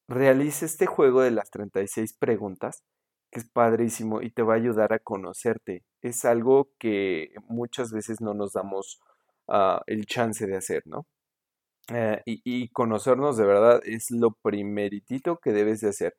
realiza 0.09 0.67
este 0.67 0.87
juego 0.87 1.23
de 1.23 1.31
las 1.31 1.50
36 1.50 2.15
preguntas, 2.15 2.83
que 3.31 3.41
es 3.41 3.49
padrísimo 3.50 4.23
y 4.23 4.31
te 4.31 4.43
va 4.43 4.55
a 4.55 4.57
ayudar 4.57 4.93
a 4.93 4.99
conocerte. 4.99 5.85
Es 6.03 6.25
algo 6.25 6.71
que 6.79 7.33
muchas 7.49 7.93
veces 7.93 8.21
no 8.21 8.35
nos 8.35 8.53
damos 8.55 9.00
ah, 9.49 9.83
el 9.87 10.07
chance 10.07 10.47
de 10.47 10.57
hacer, 10.57 10.83
¿no? 10.87 11.07
Eh, 11.93 12.23
y, 12.27 12.43
y, 12.45 12.69
conocernos 12.71 13.38
de 13.38 13.47
verdad 13.47 13.81
es 13.85 14.11
lo 14.11 14.33
primeritito 14.43 15.38
que 15.38 15.53
debes 15.53 15.81
de 15.81 15.88
hacer 15.91 16.17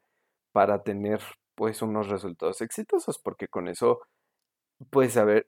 para 0.52 0.84
tener 0.84 1.22
pues 1.56 1.82
unos 1.84 2.10
resultados 2.10 2.62
exitosos, 2.62 3.20
porque 3.20 3.48
con 3.48 3.68
eso 3.68 4.00
puedes 4.92 5.14
saber 5.14 5.48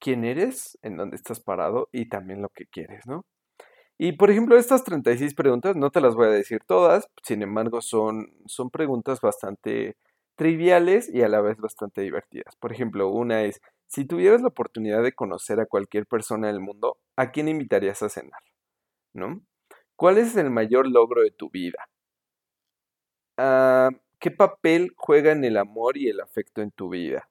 quién 0.00 0.24
eres, 0.24 0.78
en 0.82 0.96
dónde 0.96 1.16
estás 1.16 1.40
parado 1.40 1.88
y 1.92 2.08
también 2.08 2.42
lo 2.42 2.48
que 2.50 2.66
quieres, 2.66 3.06
¿no? 3.06 3.24
Y 3.98 4.12
por 4.12 4.30
ejemplo, 4.30 4.56
estas 4.56 4.84
36 4.84 5.34
preguntas, 5.34 5.76
no 5.76 5.90
te 5.90 6.00
las 6.00 6.14
voy 6.14 6.26
a 6.26 6.30
decir 6.30 6.60
todas, 6.66 7.08
sin 7.22 7.42
embargo, 7.42 7.80
son, 7.80 8.32
son 8.46 8.70
preguntas 8.70 9.20
bastante 9.20 9.96
triviales 10.36 11.08
y 11.12 11.22
a 11.22 11.28
la 11.28 11.40
vez 11.40 11.58
bastante 11.58 12.00
divertidas. 12.00 12.56
Por 12.56 12.72
ejemplo, 12.72 13.08
una 13.08 13.42
es, 13.42 13.60
si 13.86 14.04
tuvieras 14.04 14.40
la 14.42 14.48
oportunidad 14.48 15.02
de 15.02 15.12
conocer 15.12 15.60
a 15.60 15.66
cualquier 15.66 16.06
persona 16.06 16.48
del 16.48 16.60
mundo, 16.60 16.98
¿a 17.16 17.30
quién 17.30 17.48
invitarías 17.48 18.02
a 18.02 18.08
cenar? 18.08 18.40
¿No? 19.14 19.42
¿Cuál 19.96 20.18
es 20.18 20.36
el 20.36 20.50
mayor 20.50 20.88
logro 20.88 21.22
de 21.22 21.30
tu 21.30 21.50
vida? 21.50 21.88
Ah, 23.36 23.90
¿Qué 24.18 24.30
papel 24.30 24.92
juega 24.96 25.32
en 25.32 25.44
el 25.44 25.56
amor 25.56 25.96
y 25.96 26.08
el 26.08 26.20
afecto 26.20 26.62
en 26.62 26.70
tu 26.70 26.88
vida? 26.88 27.28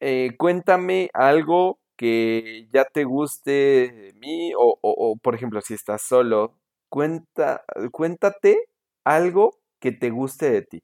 Eh, 0.00 0.36
cuéntame 0.38 1.10
algo 1.14 1.78
que 1.96 2.68
ya 2.72 2.84
te 2.84 3.04
guste 3.04 4.12
mí 4.16 4.52
o, 4.56 5.18
por 5.22 5.34
ejemplo, 5.34 5.60
si 5.60 5.74
estás 5.74 6.02
solo, 6.02 6.54
cuenta, 6.88 7.64
cuéntate 7.92 8.68
algo 9.04 9.58
que 9.80 9.92
te 9.92 10.10
guste 10.10 10.50
de 10.50 10.62
ti. 10.62 10.82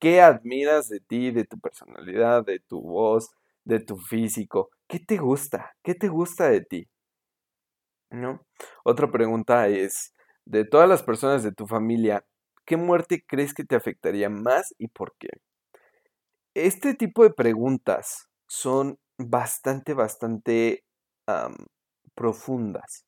¿Qué 0.00 0.20
admiras 0.20 0.88
de 0.88 1.00
ti, 1.00 1.30
de 1.32 1.44
tu 1.44 1.58
personalidad, 1.58 2.44
de 2.44 2.60
tu 2.60 2.80
voz, 2.82 3.30
de 3.64 3.80
tu 3.80 3.96
físico? 3.98 4.70
¿Qué 4.88 5.00
te 5.00 5.16
gusta? 5.18 5.74
¿Qué 5.82 5.94
te 5.94 6.08
gusta 6.08 6.48
de 6.48 6.62
ti? 6.62 6.88
¿No? 8.10 8.40
Otra 8.84 9.10
pregunta 9.10 9.68
es, 9.68 10.14
de 10.46 10.64
todas 10.64 10.88
las 10.88 11.02
personas 11.02 11.42
de 11.42 11.52
tu 11.52 11.66
familia, 11.66 12.24
¿qué 12.64 12.76
muerte 12.76 13.24
crees 13.26 13.52
que 13.54 13.64
te 13.64 13.76
afectaría 13.76 14.30
más 14.30 14.74
y 14.78 14.88
por 14.88 15.14
qué? 15.18 15.28
Este 16.54 16.94
tipo 16.94 17.22
de 17.22 17.30
preguntas 17.30 18.28
son 18.46 18.98
bastante, 19.18 19.94
bastante 19.94 20.84
profundas. 22.14 23.04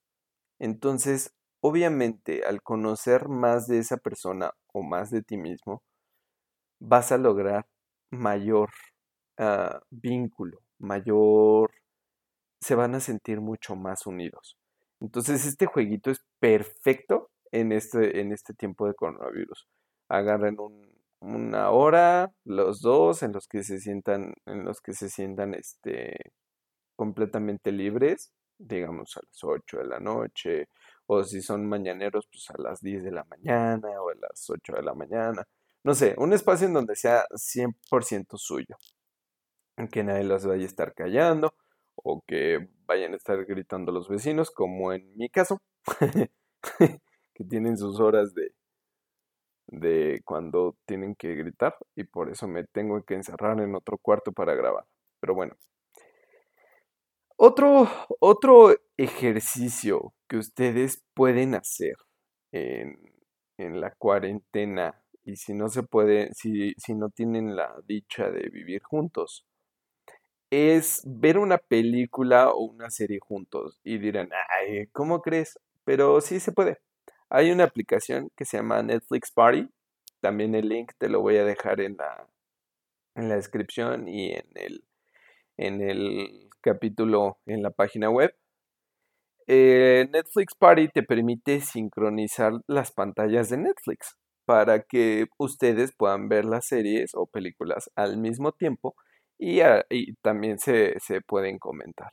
Entonces, 0.59 1.35
obviamente, 1.63 2.45
al 2.45 2.63
conocer 2.63 3.29
más 3.29 3.67
de 3.67 3.79
esa 3.79 3.97
persona 3.97 4.53
o 4.73 4.83
más 4.83 5.11
de 5.11 5.23
ti 5.23 5.37
mismo, 5.39 5.83
vas 6.81 7.13
a 7.13 7.19
lograr 7.19 7.67
mayor 8.11 8.71
ah, 9.39 9.81
vínculo, 9.91 10.61
mayor... 10.79 11.71
se 12.63 12.75
van 12.75 12.95
a 12.95 13.01
sentir 13.01 13.41
mucho 13.41 13.77
más 13.77 14.07
unidos. 14.07 14.57
Entonces, 15.01 15.47
este 15.47 15.67
jueguito 15.67 16.11
es 16.11 16.21
perfecto 16.41 17.31
en 17.53 17.73
este, 17.73 18.21
en 18.21 18.33
este 18.33 18.55
tiempo 18.55 18.87
de 18.87 18.95
coronavirus. 18.95 19.67
Agarren 20.09 20.57
una 21.21 21.71
hora, 21.71 22.33
los 22.45 22.81
dos, 22.81 23.23
en 23.23 23.33
los 23.33 23.47
que 23.47 23.63
se 23.63 23.79
sientan, 23.81 24.35
en 24.47 24.65
los 24.65 24.81
que 24.81 24.95
se 24.95 25.09
sientan 25.09 25.55
este, 25.55 26.33
completamente 26.97 27.73
libres, 27.73 28.33
digamos 28.59 29.17
a 29.17 29.21
las 29.27 29.45
8 29.45 29.79
de 29.79 29.87
la 29.87 30.01
noche, 30.01 30.69
o 31.07 31.25
si 31.25 31.43
son 31.43 31.67
mañaneros, 31.69 32.29
pues 32.31 32.51
a 32.51 32.63
las 32.63 32.81
10 32.81 33.05
de 33.05 33.13
la 33.13 33.25
mañana 33.25 33.89
o 34.03 34.11
a 34.11 34.15
las 34.15 34.49
8 34.49 34.75
de 34.75 34.83
la 34.83 34.95
mañana. 34.95 35.45
No 35.83 35.95
sé, 35.95 36.15
un 36.19 36.33
espacio 36.33 36.67
en 36.67 36.75
donde 36.75 36.95
sea 36.97 37.25
100% 37.31 38.37
suyo. 38.37 38.77
Que 39.91 40.05
nadie 40.05 40.25
los 40.25 40.45
vaya 40.45 40.63
a 40.63 40.67
estar 40.67 40.95
callando 40.95 41.55
o 41.97 42.23
que 42.27 42.69
vayan 42.87 43.15
a 43.15 43.17
estar 43.17 43.45
gritando 43.47 43.93
los 43.93 44.09
vecinos, 44.09 44.51
como 44.51 44.93
en 44.93 45.17
mi 45.17 45.31
caso. 45.31 45.63
que 47.35 47.45
tienen 47.49 47.79
sus 47.79 47.99
horas 47.99 48.35
de, 48.35 48.53
de 49.71 50.21
cuando 50.25 50.77
tienen 50.87 51.15
que 51.15 51.35
gritar 51.35 51.77
y 51.95 52.05
por 52.05 52.31
eso 52.31 52.49
me 52.49 52.65
tengo 52.65 53.03
que 53.05 53.15
encerrar 53.15 53.61
en 53.61 53.75
otro 53.75 53.99
cuarto 53.99 54.33
para 54.33 54.55
grabar. 54.55 54.85
Pero 55.21 55.35
bueno. 55.35 55.57
Otro, 57.37 57.89
otro 58.21 58.75
ejercicio 58.97 60.13
que 60.29 60.37
ustedes 60.37 61.03
pueden 61.15 61.55
hacer 61.55 61.95
en, 62.53 62.99
en 63.57 63.81
la 63.81 63.93
cuarentena 63.95 65.03
y 65.25 65.37
si 65.37 65.55
no 65.55 65.69
se 65.69 65.83
puede, 65.83 66.33
si, 66.35 66.75
si 66.77 66.95
no 66.95 67.11
tienen 67.11 67.57
la 67.57 67.75
dicha 67.87 68.31
de 68.31 68.49
vivir 68.51 68.83
juntos, 68.83 69.47
es 70.51 71.03
ver 71.07 71.39
una 71.39 71.59
película 71.59 72.51
o 72.51 72.65
una 72.65 72.91
serie 72.91 73.21
juntos 73.21 73.81
y 73.85 73.99
dirán, 73.99 74.31
ay, 74.51 74.89
¿cómo 74.89 75.23
crees? 75.23 75.59
Pero 75.85 76.21
sí 76.21 76.41
se 76.41 76.53
puede. 76.53 76.79
Hay 77.31 77.53
una 77.53 77.65
aplicación 77.65 78.31
que 78.37 78.45
se 78.45 78.57
llama 78.57 78.83
Netflix 78.83 79.31
Party. 79.31 79.69
También 80.21 80.55
el 80.57 80.69
link 80.69 80.93
te 80.99 81.09
lo 81.09 81.21
voy 81.21 81.37
a 81.37 81.45
dejar 81.45 81.81
en 81.81 81.97
la, 81.97 82.29
en 83.15 83.29
la 83.29 83.37
descripción 83.37 84.09
y 84.09 84.33
en 84.33 84.47
el, 84.55 84.85
en 85.57 85.81
el 85.81 86.51
capítulo 86.61 87.39
en 87.47 87.63
la 87.63 87.71
página 87.71 88.11
web. 88.11 88.35
Eh, 89.47 90.09
Netflix 90.13 90.55
Party 90.57 90.89
te 90.89 91.05
permite 91.05 91.61
sincronizar 91.61 92.53
las 92.67 92.93
pantallas 92.93 93.49
de 93.49 93.59
Netflix 93.59 94.17
para 94.45 94.83
que 94.83 95.27
ustedes 95.39 95.93
puedan 95.97 96.29
ver 96.29 96.45
las 96.45 96.67
series 96.67 97.13
o 97.15 97.27
películas 97.27 97.91
al 97.95 98.19
mismo 98.19 98.53
tiempo 98.53 98.97
y, 99.39 99.61
y 99.89 100.15
también 100.23 100.59
se, 100.59 100.99
se, 100.99 101.21
pueden 101.21 101.59
comentar. 101.59 102.13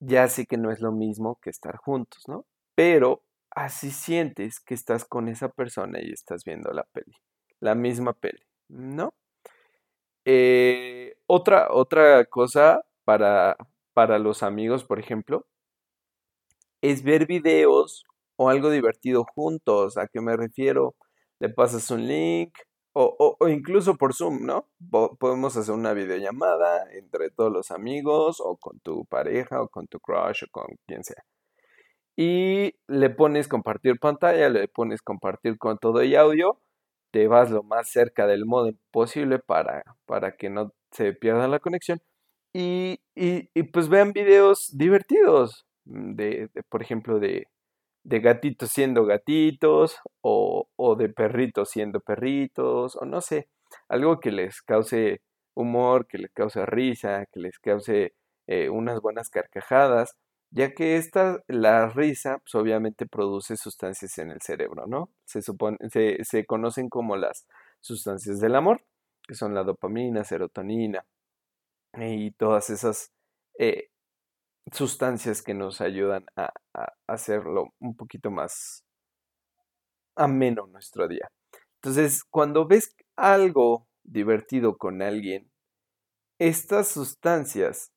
Ya 0.00 0.28
sé 0.28 0.46
que 0.46 0.56
no 0.56 0.72
es 0.72 0.80
lo 0.80 0.92
mismo 0.92 1.38
que 1.40 1.50
estar 1.50 1.76
juntos, 1.76 2.24
¿no? 2.28 2.46
Pero 2.74 3.22
así 3.50 3.90
sientes 3.90 4.60
que 4.60 4.74
estás 4.74 5.04
con 5.04 5.28
esa 5.28 5.48
persona 5.48 6.00
y 6.00 6.12
estás 6.12 6.44
viendo 6.44 6.70
la 6.72 6.84
peli, 6.84 7.14
la 7.60 7.74
misma 7.74 8.12
peli, 8.12 8.42
¿no? 8.68 9.14
Eh, 10.24 11.16
otra, 11.26 11.68
otra 11.70 12.24
cosa 12.26 12.82
para, 13.04 13.56
para 13.94 14.18
los 14.18 14.42
amigos, 14.42 14.84
por 14.84 14.98
ejemplo, 14.98 15.46
es 16.82 17.02
ver 17.02 17.26
videos 17.26 18.04
o 18.36 18.50
algo 18.50 18.70
divertido 18.70 19.24
juntos. 19.34 19.96
¿A 19.96 20.06
qué 20.08 20.20
me 20.20 20.36
refiero? 20.36 20.96
Le 21.40 21.48
pasas 21.48 21.90
un 21.90 22.06
link 22.06 22.52
o, 22.92 23.36
o, 23.40 23.48
incluso 23.48 23.96
por 23.96 24.14
Zoom, 24.14 24.44
¿no? 24.44 24.68
podemos 25.18 25.56
hacer 25.56 25.74
una 25.74 25.92
videollamada 25.92 26.90
entre 26.92 27.30
todos 27.30 27.52
los 27.52 27.70
amigos 27.70 28.40
o 28.40 28.56
con 28.56 28.80
tu 28.80 29.04
pareja 29.06 29.62
o 29.62 29.68
con 29.68 29.86
tu 29.86 30.00
crush 30.00 30.44
o 30.44 30.48
con 30.50 30.66
quien 30.86 31.04
sea 31.04 31.22
y 32.18 32.74
le 32.88 33.10
pones 33.10 33.46
compartir 33.46 34.00
pantalla, 34.00 34.48
le 34.48 34.66
pones 34.66 35.02
compartir 35.02 35.56
con 35.56 35.78
todo 35.78 36.02
y 36.02 36.16
audio, 36.16 36.60
te 37.12 37.28
vas 37.28 37.50
lo 37.52 37.62
más 37.62 37.90
cerca 37.90 38.26
del 38.26 38.44
modem 38.44 38.76
posible 38.90 39.38
para, 39.38 39.84
para 40.04 40.36
que 40.36 40.50
no 40.50 40.72
se 40.90 41.12
pierda 41.14 41.46
la 41.46 41.60
conexión. 41.60 42.00
Y, 42.52 43.00
y, 43.14 43.62
pues 43.72 43.88
vean 43.88 44.12
videos 44.12 44.76
divertidos, 44.76 45.66
mm, 45.86 46.14
de, 46.16 46.50
por 46.68 46.82
ejemplo, 46.82 47.20
de, 47.20 47.46
de 48.04 48.20
gatitos 48.20 48.70
siendo 48.70 49.06
gatitos 49.06 49.98
o, 50.22 50.68
o, 50.76 50.96
de 50.96 51.10
perritos 51.10 51.70
siendo 51.70 52.00
perritos 52.00 52.96
o 52.96 53.04
no 53.06 53.20
sé, 53.20 53.48
algo 53.88 54.20
que 54.20 54.32
les 54.32 54.62
cause 54.62 55.22
humor, 55.54 56.08
que 56.08 56.18
les 56.18 56.32
cause 56.32 56.66
risa, 56.66 57.26
que 57.32 57.40
les 57.40 57.58
cause 57.60 58.14
eh, 58.48 58.70
unas 58.70 59.00
buenas 59.02 59.30
carcajadas 59.30 60.16
ya 60.50 60.72
que 60.74 60.96
esta, 60.96 61.42
la 61.46 61.88
risa, 61.88 62.38
pues 62.38 62.54
obviamente 62.54 63.06
produce 63.06 63.56
sustancias 63.56 64.18
en 64.18 64.30
el 64.30 64.40
cerebro, 64.40 64.86
¿no? 64.86 65.10
Se, 65.24 65.42
supone, 65.42 65.76
se, 65.90 66.24
se 66.24 66.46
conocen 66.46 66.88
como 66.88 67.16
las 67.16 67.46
sustancias 67.80 68.40
del 68.40 68.56
amor, 68.56 68.84
que 69.26 69.34
son 69.34 69.54
la 69.54 69.62
dopamina, 69.64 70.24
serotonina 70.24 71.04
y 71.94 72.30
todas 72.32 72.70
esas 72.70 73.12
eh, 73.58 73.90
sustancias 74.72 75.42
que 75.42 75.54
nos 75.54 75.80
ayudan 75.80 76.26
a, 76.36 76.52
a, 76.74 76.92
hacerlo 77.06 77.74
un 77.80 77.96
poquito 77.96 78.30
más 78.30 78.84
ameno 80.16 80.66
nuestro 80.66 81.08
día. 81.08 81.28
Entonces, 81.82 82.24
cuando 82.24 82.66
ves 82.66 82.94
algo 83.16 83.86
divertido 84.02 84.78
con 84.78 85.02
alguien, 85.02 85.50
estas 86.38 86.88
sustancias 86.88 87.92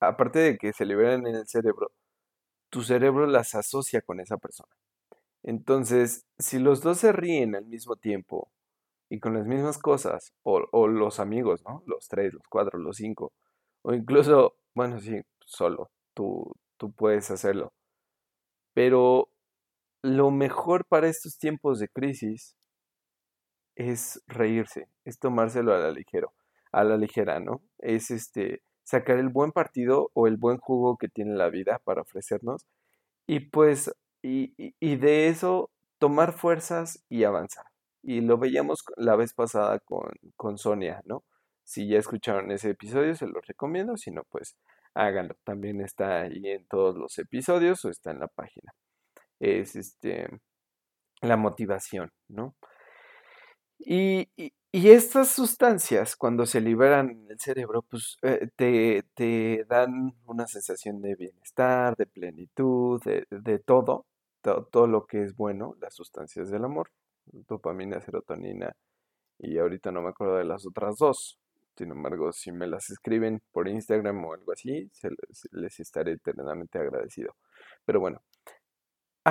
aparte 0.00 0.38
de 0.38 0.58
que 0.58 0.72
se 0.72 0.84
liberan 0.84 1.26
en 1.26 1.36
el 1.36 1.46
cerebro, 1.48 1.90
tu 2.70 2.82
cerebro 2.82 3.26
las 3.26 3.54
asocia 3.54 4.02
con 4.02 4.20
esa 4.20 4.36
persona. 4.38 4.70
Entonces, 5.42 6.26
si 6.38 6.58
los 6.58 6.82
dos 6.82 6.98
se 6.98 7.12
ríen 7.12 7.54
al 7.56 7.66
mismo 7.66 7.96
tiempo 7.96 8.50
y 9.08 9.20
con 9.20 9.34
las 9.34 9.46
mismas 9.46 9.78
cosas, 9.78 10.34
o, 10.42 10.88
los 10.88 11.20
amigos, 11.20 11.62
¿no? 11.64 11.82
Los 11.86 12.08
tres, 12.08 12.34
los 12.34 12.42
cuatro, 12.48 12.78
los 12.78 12.96
cinco, 12.96 13.32
o 13.82 13.94
incluso, 13.94 14.56
bueno, 14.74 15.00
sí, 15.00 15.22
solo, 15.46 15.90
tú, 16.14 16.52
tú 16.76 16.92
puedes 16.92 17.30
hacerlo. 17.30 17.72
Pero 18.74 19.30
lo 20.02 20.30
mejor 20.30 20.86
para 20.86 21.08
estos 21.08 21.38
tiempos 21.38 21.78
de 21.80 21.88
crisis 21.88 22.56
es 23.76 24.22
reírse, 24.26 24.88
es 25.04 25.18
tomárselo 25.18 25.74
a 25.74 25.78
la 25.78 25.90
ligero, 25.90 26.34
a 26.72 26.84
la 26.84 26.96
ligera, 26.96 27.40
¿no? 27.40 27.62
Es 27.78 28.10
este 28.10 28.62
sacar 28.88 29.18
el 29.18 29.28
buen 29.28 29.52
partido 29.52 30.10
o 30.14 30.26
el 30.26 30.38
buen 30.38 30.56
jugo 30.56 30.96
que 30.96 31.08
tiene 31.08 31.34
la 31.36 31.50
vida 31.50 31.78
para 31.84 32.00
ofrecernos 32.00 32.66
y 33.26 33.40
pues 33.40 33.94
y, 34.22 34.72
de 34.96 35.28
eso 35.28 35.70
tomar 35.98 36.32
fuerzas 36.32 37.04
y 37.10 37.24
avanzar. 37.24 37.66
Y 38.02 38.22
lo 38.22 38.38
veíamos 38.38 38.82
la 38.96 39.14
vez 39.16 39.34
pasada 39.34 39.78
con, 39.80 40.08
con 40.36 40.56
Sonia, 40.56 41.02
¿no? 41.04 41.22
Si 41.64 41.86
ya 41.86 41.98
escucharon 41.98 42.50
ese 42.50 42.70
episodio, 42.70 43.14
se 43.14 43.26
los 43.26 43.46
recomiendo, 43.46 43.96
si 43.98 44.10
no, 44.10 44.22
pues 44.30 44.56
háganlo. 44.94 45.36
También 45.44 45.82
está 45.82 46.22
ahí 46.22 46.48
en 46.48 46.66
todos 46.66 46.96
los 46.96 47.18
episodios 47.18 47.84
o 47.84 47.90
está 47.90 48.10
en 48.10 48.20
la 48.20 48.28
página. 48.28 48.72
Es 49.38 49.76
este 49.76 50.28
la 51.20 51.36
motivación, 51.36 52.10
¿no? 52.28 52.54
Y, 53.78 54.28
estas 54.72 55.30
sustancias, 55.30 56.16
cuando 56.16 56.46
se 56.46 56.60
liberan 56.60 57.10
en 57.10 57.30
el 57.30 57.40
cerebro, 57.40 57.82
pues 57.82 58.18
eh, 58.22 58.48
te, 58.56 59.64
dan 59.68 60.14
una 60.26 60.46
sensación 60.46 61.00
de 61.00 61.14
bienestar, 61.16 61.96
de 61.96 62.06
plenitud, 62.06 63.02
de, 63.02 63.58
todo, 63.60 64.06
todo, 64.42 64.86
lo 64.86 65.06
que 65.06 65.22
es 65.24 65.34
bueno, 65.36 65.74
las 65.80 65.94
sustancias 65.94 66.50
del 66.50 66.64
amor, 66.64 66.90
dopamina, 67.26 68.00
serotonina, 68.00 68.74
y 69.38 69.58
ahorita 69.58 69.92
no 69.92 70.02
me 70.02 70.10
acuerdo 70.10 70.36
de 70.36 70.44
las 70.44 70.66
otras 70.66 70.98
dos. 70.98 71.38
Sin 71.76 71.90
embargo, 71.92 72.32
si 72.32 72.52
me 72.52 72.66
las 72.66 72.90
escriben 72.90 73.40
por 73.52 73.68
Instagram 73.68 74.24
o 74.24 74.34
algo 74.34 74.52
así, 74.52 74.90
les 75.52 75.80
estaré 75.80 76.12
eternamente 76.12 76.78
agradecido. 76.78 77.36
Pero 77.84 78.00
bueno, 78.00 78.20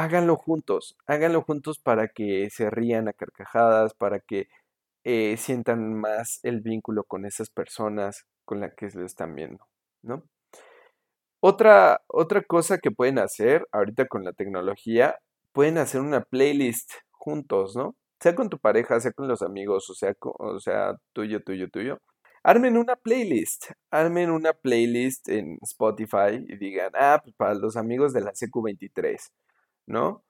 háganlo 0.04 0.36
juntos, 0.36 0.96
háganlo 1.08 1.42
juntos 1.42 1.80
para 1.80 2.08
que 2.08 2.50
se 2.52 2.70
rían 2.70 3.08
a 3.08 3.14
carcajadas, 3.14 3.94
para 3.96 4.20
que 4.20 4.48
eh, 5.04 5.38
sientan 5.38 5.94
más 5.94 6.40
el 6.44 6.62
vínculo 6.62 7.04
con 7.04 7.26
esas 7.26 7.50
personas 7.50 8.26
con 8.46 8.60
las 8.62 8.74
que 8.76 8.90
se 8.92 9.04
están 9.04 9.36
viendo, 9.36 9.66
¿no? 10.04 10.24
Otra, 11.40 12.02
otra 12.08 12.42
cosa 12.44 12.80
que 12.80 12.92
pueden 12.92 13.20
hacer 13.20 13.68
ahorita 13.72 14.08
con 14.08 14.24
la 14.24 14.34
tecnología, 14.34 15.18
pueden 15.52 15.78
hacer 15.78 16.02
una 16.02 16.22
playlist 16.22 16.92
juntos, 17.12 17.76
¿no? 17.76 17.96
Sea 18.20 18.36
con 18.36 18.50
tu 18.50 18.60
pareja, 18.60 19.00
sea 19.00 19.12
con 19.14 19.28
los 19.28 19.42
amigos, 19.42 19.90
o 19.90 19.94
sea, 19.96 20.14
o 20.22 20.60
sea 20.60 20.96
tuyo, 21.14 21.42
tuyo, 21.44 21.70
tuyo. 21.70 22.00
Armen 22.44 22.78
una 22.78 22.96
playlist, 22.96 23.72
armen 23.92 24.32
una 24.32 24.54
playlist 24.54 25.28
en 25.30 25.58
Spotify 25.64 26.44
y 26.48 26.58
digan, 26.58 26.92
ah, 26.96 27.20
pues 27.24 27.36
para 27.36 27.56
los 27.56 27.78
amigos 27.78 28.14
de 28.14 28.22
la 28.22 28.32
CQ23 28.34 29.18
¿no? 29.88 30.24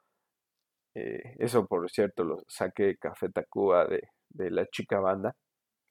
Eh, 0.95 1.35
eso, 1.39 1.67
por 1.67 1.89
cierto, 1.91 2.23
lo 2.23 2.43
saqué 2.47 2.97
Café 2.97 3.29
Tacuba 3.29 3.85
de, 3.85 4.01
de, 4.29 4.51
la 4.51 4.65
chica 4.67 4.99
banda. 4.99 5.35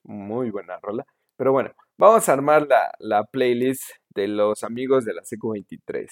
Muy 0.04 0.50
buena 0.50 0.78
rola. 0.82 1.04
Pero 1.37 1.52
bueno, 1.52 1.73
vamos 1.99 2.28
a 2.28 2.32
armar 2.32 2.66
la, 2.68 2.92
la 2.99 3.25
playlist 3.25 3.85
de 4.11 4.28
los 4.28 4.64
amigos 4.64 5.04
de 5.04 5.14
la 5.14 5.23
CQ23. 5.23 6.08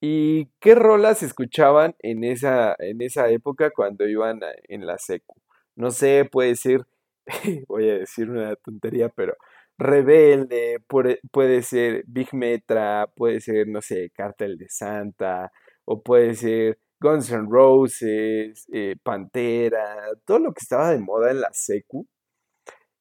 ¿Y 0.00 0.46
qué 0.60 0.74
rolas 0.74 1.22
escuchaban 1.22 1.96
en 2.00 2.24
esa, 2.24 2.76
en 2.78 3.02
esa 3.02 3.30
época 3.30 3.70
cuando 3.70 4.06
iban 4.08 4.40
en 4.68 4.86
la 4.86 4.98
secu? 4.98 5.34
No 5.76 5.90
sé, 5.90 6.28
puede 6.30 6.56
ser, 6.56 6.82
voy 7.68 7.90
a 7.90 7.98
decir 7.98 8.30
una 8.30 8.56
tontería, 8.56 9.08
pero 9.10 9.36
Rebelde, 9.78 10.78
puede 11.30 11.62
ser 11.62 12.04
Big 12.08 12.34
Metra, 12.34 13.06
puede 13.16 13.40
ser, 13.40 13.68
no 13.68 13.80
sé, 13.80 14.10
Cartel 14.10 14.58
de 14.58 14.68
Santa, 14.68 15.52
o 15.90 16.02
puede 16.02 16.34
ser 16.34 16.78
Guns 17.00 17.30
N' 17.30 17.48
Roses, 17.48 18.66
eh, 18.72 18.96
Pantera, 19.02 19.96
todo 20.26 20.38
lo 20.38 20.52
que 20.52 20.60
estaba 20.60 20.90
de 20.90 20.98
moda 20.98 21.30
en 21.30 21.40
la 21.40 21.50
secu, 21.54 22.06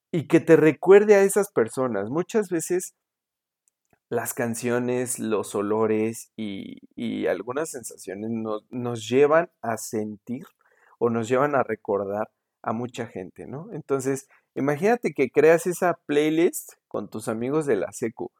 y 0.09 0.27
que 0.27 0.39
te 0.39 0.55
recuerde 0.55 1.15
a 1.15 1.23
esas 1.23 1.51
personas. 1.51 2.09
Muchas 2.09 2.49
veces 2.49 2.95
las 4.09 4.33
canciones, 4.33 5.19
los 5.19 5.53
olores 5.53 6.31
y, 6.37 7.27
algunas 7.27 7.71
sensaciones 7.71 8.29
nos, 8.69 9.09
llevan 9.09 9.51
a 9.61 9.75
sentir 9.75 10.45
o 10.97 11.09
nos 11.09 11.27
llevan 11.27 11.55
a 11.55 11.63
recordar 11.63 12.29
a 12.61 12.71
mucha 12.71 13.05
gente, 13.07 13.47
¿no? 13.47 13.67
Entonces, 13.73 14.29
imagínate 14.55 15.13
que 15.13 15.29
creas 15.29 15.67
esa 15.67 15.99
playlist 16.05 16.71
con 16.87 17.09
tus 17.09 17.27
amigos 17.27 17.65
de 17.65 17.75
la 17.75 17.91
secu 17.91 18.31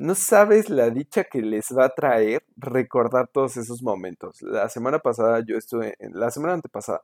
no 0.00 0.14
sabes 0.14 0.70
la 0.70 0.88
dicha 0.88 1.24
que 1.24 1.42
les 1.42 1.76
va 1.76 1.84
a 1.84 1.94
traer 1.94 2.42
recordar 2.56 3.28
todos 3.28 3.58
esos 3.58 3.82
momentos. 3.82 4.40
La 4.40 4.70
semana 4.70 4.98
pasada 5.00 5.44
yo 5.46 5.58
estuve, 5.58 5.94
en, 5.98 6.18
la 6.18 6.30
semana 6.30 6.54
antepasada, 6.54 7.02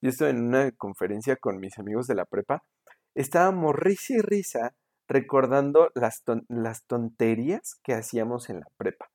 yo 0.00 0.08
estuve 0.08 0.30
en 0.30 0.46
una 0.46 0.72
conferencia 0.72 1.36
con 1.36 1.60
mis 1.60 1.78
amigos 1.78 2.06
de 2.06 2.14
la 2.14 2.24
prepa. 2.24 2.64
Estábamos 3.14 3.76
risa 3.76 4.14
y 4.14 4.20
risa 4.22 4.74
recordando 5.08 5.90
las, 5.94 6.22
las 6.48 6.84
tonterías 6.86 7.78
que 7.82 7.92
hacíamos 7.92 8.48
en 8.48 8.60
la 8.60 8.68
prepa. 8.78 9.10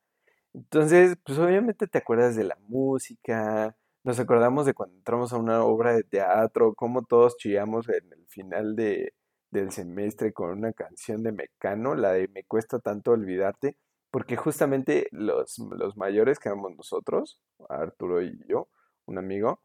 Entonces, 0.53 1.17
pues 1.25 1.39
obviamente 1.39 1.87
te 1.87 1.97
acuerdas 1.97 2.35
de 2.35 2.43
la 2.43 2.57
música, 2.67 3.75
nos 4.03 4.19
acordamos 4.19 4.67
de 4.67 4.75
cuando 4.75 4.95
entramos 4.95 5.33
a 5.33 5.37
una 5.37 5.63
obra 5.63 5.95
de 5.95 6.03
teatro, 6.03 6.75
cómo 6.75 7.03
todos 7.03 7.37
chillamos 7.37 7.89
en 7.89 8.13
el 8.13 8.27
final 8.27 8.75
de, 8.75 9.15
del 9.53 9.71
semestre 9.71 10.33
con 10.33 10.49
una 10.49 10.73
canción 10.73 11.23
de 11.23 11.31
Mecano, 11.31 11.95
la 11.95 12.11
de 12.11 12.27
Me 12.27 12.43
cuesta 12.43 12.79
tanto 12.79 13.11
olvidarte, 13.11 13.77
porque 14.11 14.35
justamente 14.35 15.07
los, 15.11 15.59
los 15.59 15.95
mayores 15.95 16.39
que 16.39 16.49
éramos 16.49 16.75
nosotros, 16.75 17.39
Arturo 17.69 18.21
y 18.21 18.37
yo, 18.47 18.67
un 19.05 19.19
amigo, 19.19 19.61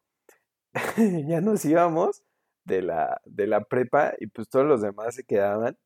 ya 1.27 1.41
nos 1.41 1.65
íbamos 1.65 2.23
de 2.65 2.83
la, 2.83 3.21
de 3.25 3.47
la 3.47 3.65
prepa 3.65 4.15
y 4.21 4.27
pues 4.29 4.49
todos 4.49 4.67
los 4.67 4.83
demás 4.83 5.15
se 5.15 5.25
quedaban 5.25 5.77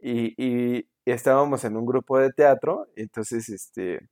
y, 0.00 0.34
y, 0.42 0.88
estábamos 1.04 1.64
en 1.64 1.76
un 1.76 1.86
grupo 1.86 2.18
de 2.18 2.32
teatro, 2.32 2.88
entonces 2.96 3.48
este 3.48 4.08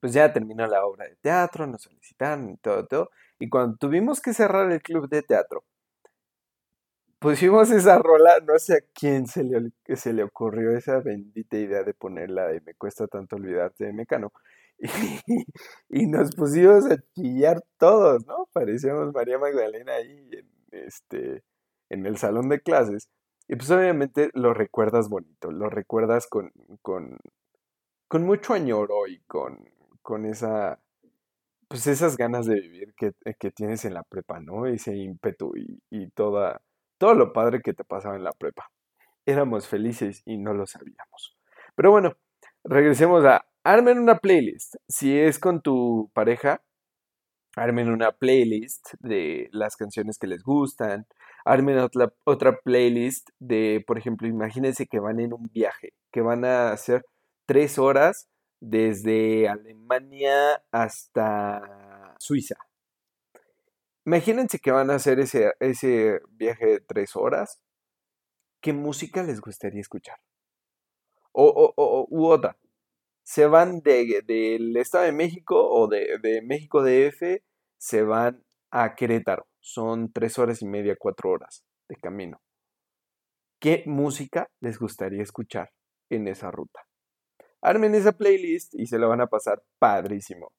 pues 0.00 0.14
ya 0.14 0.32
terminó 0.32 0.66
la 0.66 0.86
obra 0.86 1.06
de 1.06 1.16
teatro, 1.16 1.66
nos 1.66 1.82
solicitaron 1.82 2.50
y 2.50 2.56
todo, 2.56 2.86
todo, 2.86 3.10
y 3.38 3.50
cuando 3.50 3.76
tuvimos 3.76 4.20
que 4.22 4.32
cerrar 4.32 4.72
el 4.72 4.80
club 4.80 5.08
de 5.10 5.22
teatro, 5.22 5.64
pusimos 7.20 7.70
esa 7.70 7.98
rola, 7.98 8.40
no 8.46 8.58
sé 8.58 8.74
a 8.78 8.80
quién 8.94 9.26
se 9.28 9.44
le, 9.44 9.70
se 9.96 10.12
le 10.12 10.24
ocurrió 10.24 10.76
esa 10.76 11.00
bendita 11.00 11.56
idea 11.58 11.84
de 11.84 11.94
ponerla 11.94 12.48
de 12.48 12.60
Me 12.62 12.74
cuesta 12.74 13.06
tanto 13.06 13.36
olvidarte 13.36 13.84
de 13.86 13.92
Mecano. 13.92 14.32
Y, 15.90 16.06
nos 16.06 16.34
pusimos 16.34 16.86
a 16.90 16.96
chillar 17.14 17.62
todos, 17.78 18.26
¿no? 18.26 18.48
Parecíamos 18.52 19.12
María 19.12 19.38
Magdalena 19.38 19.92
ahí 19.94 20.30
en, 20.32 20.48
este, 20.72 21.44
en 21.90 22.06
el 22.06 22.16
salón 22.18 22.48
de 22.48 22.60
clases. 22.60 23.08
Y 23.48 23.56
pues 23.56 23.70
obviamente 23.70 24.30
lo 24.34 24.54
recuerdas 24.54 25.08
bonito, 25.08 25.50
lo 25.52 25.68
recuerdas 25.68 26.26
con, 26.28 26.52
con, 26.82 27.18
con 28.08 28.24
mucho 28.24 28.54
añoro 28.54 29.06
y 29.08 29.20
con, 29.26 29.68
con 30.02 30.24
esa, 30.24 30.80
pues 31.68 31.86
esas 31.86 32.16
ganas 32.16 32.46
de 32.46 32.54
vivir 32.60 32.94
que, 32.96 33.12
que 33.38 33.50
tienes 33.50 33.84
en 33.84 33.94
la 33.94 34.04
prepa, 34.04 34.40
¿no? 34.40 34.66
Ese 34.66 34.96
ímpetu 34.96 35.52
y, 35.56 35.82
y 35.90 36.08
toda, 36.10 36.62
todo 37.00 37.14
lo 37.14 37.32
padre 37.32 37.62
que 37.62 37.72
te 37.72 37.82
pasaba 37.82 38.16
en 38.16 38.24
la 38.24 38.32
prepa. 38.32 38.70
Éramos 39.24 39.66
felices 39.66 40.22
y 40.26 40.36
no 40.36 40.52
lo 40.52 40.66
sabíamos. 40.66 41.34
Pero 41.74 41.90
bueno, 41.90 42.14
regresemos 42.62 43.24
a 43.24 43.46
armen 43.64 43.98
una 43.98 44.18
playlist. 44.18 44.76
Si 44.86 45.18
es 45.18 45.38
con 45.38 45.62
tu 45.62 46.10
pareja, 46.12 46.62
armen 47.56 47.88
una 47.88 48.12
playlist 48.12 48.92
de 48.98 49.48
las 49.50 49.76
canciones 49.76 50.18
que 50.18 50.26
les 50.26 50.42
gustan. 50.42 51.06
Armen 51.46 51.78
otra, 51.78 52.12
otra 52.24 52.58
playlist 52.58 53.30
de, 53.38 53.82
por 53.86 53.96
ejemplo, 53.96 54.28
imagínense 54.28 54.86
que 54.86 55.00
van 55.00 55.20
en 55.20 55.32
un 55.32 55.44
viaje, 55.54 55.94
que 56.12 56.20
van 56.20 56.44
a 56.44 56.70
hacer 56.70 57.06
tres 57.46 57.78
horas 57.78 58.28
desde 58.60 59.48
Alemania 59.48 60.62
hasta 60.70 62.14
Suiza. 62.18 62.56
Imagínense 64.06 64.58
que 64.58 64.70
van 64.70 64.90
a 64.90 64.94
hacer 64.94 65.20
ese, 65.20 65.52
ese 65.60 66.20
viaje 66.30 66.66
de 66.66 66.80
tres 66.80 67.16
horas. 67.16 67.60
¿Qué 68.62 68.72
música 68.72 69.22
les 69.22 69.40
gustaría 69.40 69.80
escuchar? 69.80 70.16
O, 71.32 71.44
o, 71.46 71.74
o 71.76 72.06
u 72.10 72.26
otra. 72.26 72.58
Se 73.22 73.46
van 73.46 73.80
del 73.80 74.26
de, 74.26 74.80
Estado 74.80 75.04
de 75.04 75.12
México 75.12 75.56
o 75.56 75.86
de, 75.86 76.18
de 76.22 76.42
México 76.42 76.82
DF, 76.82 77.42
se 77.78 78.02
van 78.02 78.42
a 78.70 78.94
Querétaro. 78.94 79.46
Son 79.60 80.12
tres 80.12 80.38
horas 80.38 80.62
y 80.62 80.66
media, 80.66 80.96
cuatro 80.98 81.30
horas 81.30 81.64
de 81.88 81.96
camino. 81.96 82.40
¿Qué 83.60 83.84
música 83.86 84.50
les 84.60 84.78
gustaría 84.78 85.22
escuchar 85.22 85.70
en 86.08 86.28
esa 86.28 86.50
ruta? 86.50 86.80
Armen 87.60 87.94
esa 87.94 88.12
playlist 88.12 88.74
y 88.74 88.86
se 88.86 88.98
la 88.98 89.06
van 89.06 89.20
a 89.20 89.26
pasar 89.26 89.62
padrísimo 89.78 90.52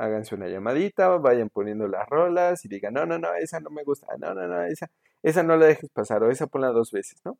háganse 0.00 0.34
una 0.34 0.48
llamadita, 0.48 1.08
vayan 1.18 1.50
poniendo 1.50 1.86
las 1.86 2.08
rolas 2.08 2.64
y 2.64 2.68
digan, 2.68 2.94
no, 2.94 3.06
no, 3.06 3.18
no, 3.18 3.34
esa 3.34 3.60
no 3.60 3.70
me 3.70 3.84
gusta, 3.84 4.06
no, 4.18 4.34
no, 4.34 4.46
no, 4.48 4.62
esa, 4.64 4.90
esa 5.22 5.42
no 5.42 5.56
la 5.56 5.66
dejes 5.66 5.90
pasar 5.90 6.22
o 6.22 6.30
esa 6.30 6.46
ponla 6.46 6.68
dos 6.68 6.90
veces, 6.90 7.20
¿no? 7.24 7.38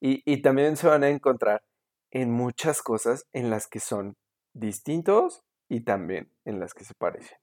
Y, 0.00 0.22
y 0.24 0.42
también 0.42 0.76
se 0.76 0.86
van 0.86 1.04
a 1.04 1.08
encontrar 1.08 1.62
en 2.10 2.30
muchas 2.30 2.82
cosas 2.82 3.26
en 3.32 3.50
las 3.50 3.66
que 3.66 3.80
son 3.80 4.16
distintos 4.54 5.44
y 5.68 5.82
también 5.82 6.32
en 6.44 6.60
las 6.60 6.72
que 6.74 6.84
se 6.84 6.94
parecen. 6.94 7.36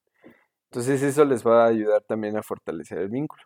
Entonces 0.71 1.03
eso 1.03 1.23
les 1.25 1.45
va 1.45 1.65
a 1.65 1.67
ayudar 1.67 2.01
también 2.03 2.37
a 2.37 2.43
fortalecer 2.43 2.97
el 2.97 3.09
vínculo. 3.09 3.43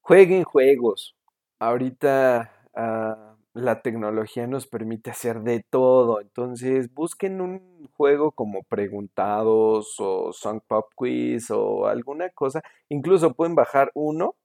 Jueguen 0.00 0.44
juegos. 0.44 1.16
Ahorita 1.58 2.52
ah, 2.74 3.29
la 3.54 3.82
tecnología 3.82 4.46
nos 4.46 4.66
permite 4.66 5.10
hacer 5.10 5.42
de 5.42 5.64
todo. 5.70 6.20
Entonces 6.20 6.92
busquen 6.94 7.40
un 7.40 7.88
juego 7.92 8.32
como 8.32 8.62
Preguntados 8.64 9.96
o 9.98 10.32
Song 10.32 10.60
Pop 10.66 10.86
Quiz 10.96 11.50
o 11.50 11.86
alguna 11.86 12.30
cosa. 12.30 12.62
Incluso 12.88 13.34
pueden 13.34 13.54
bajar 13.54 13.90
uno, 13.94 14.36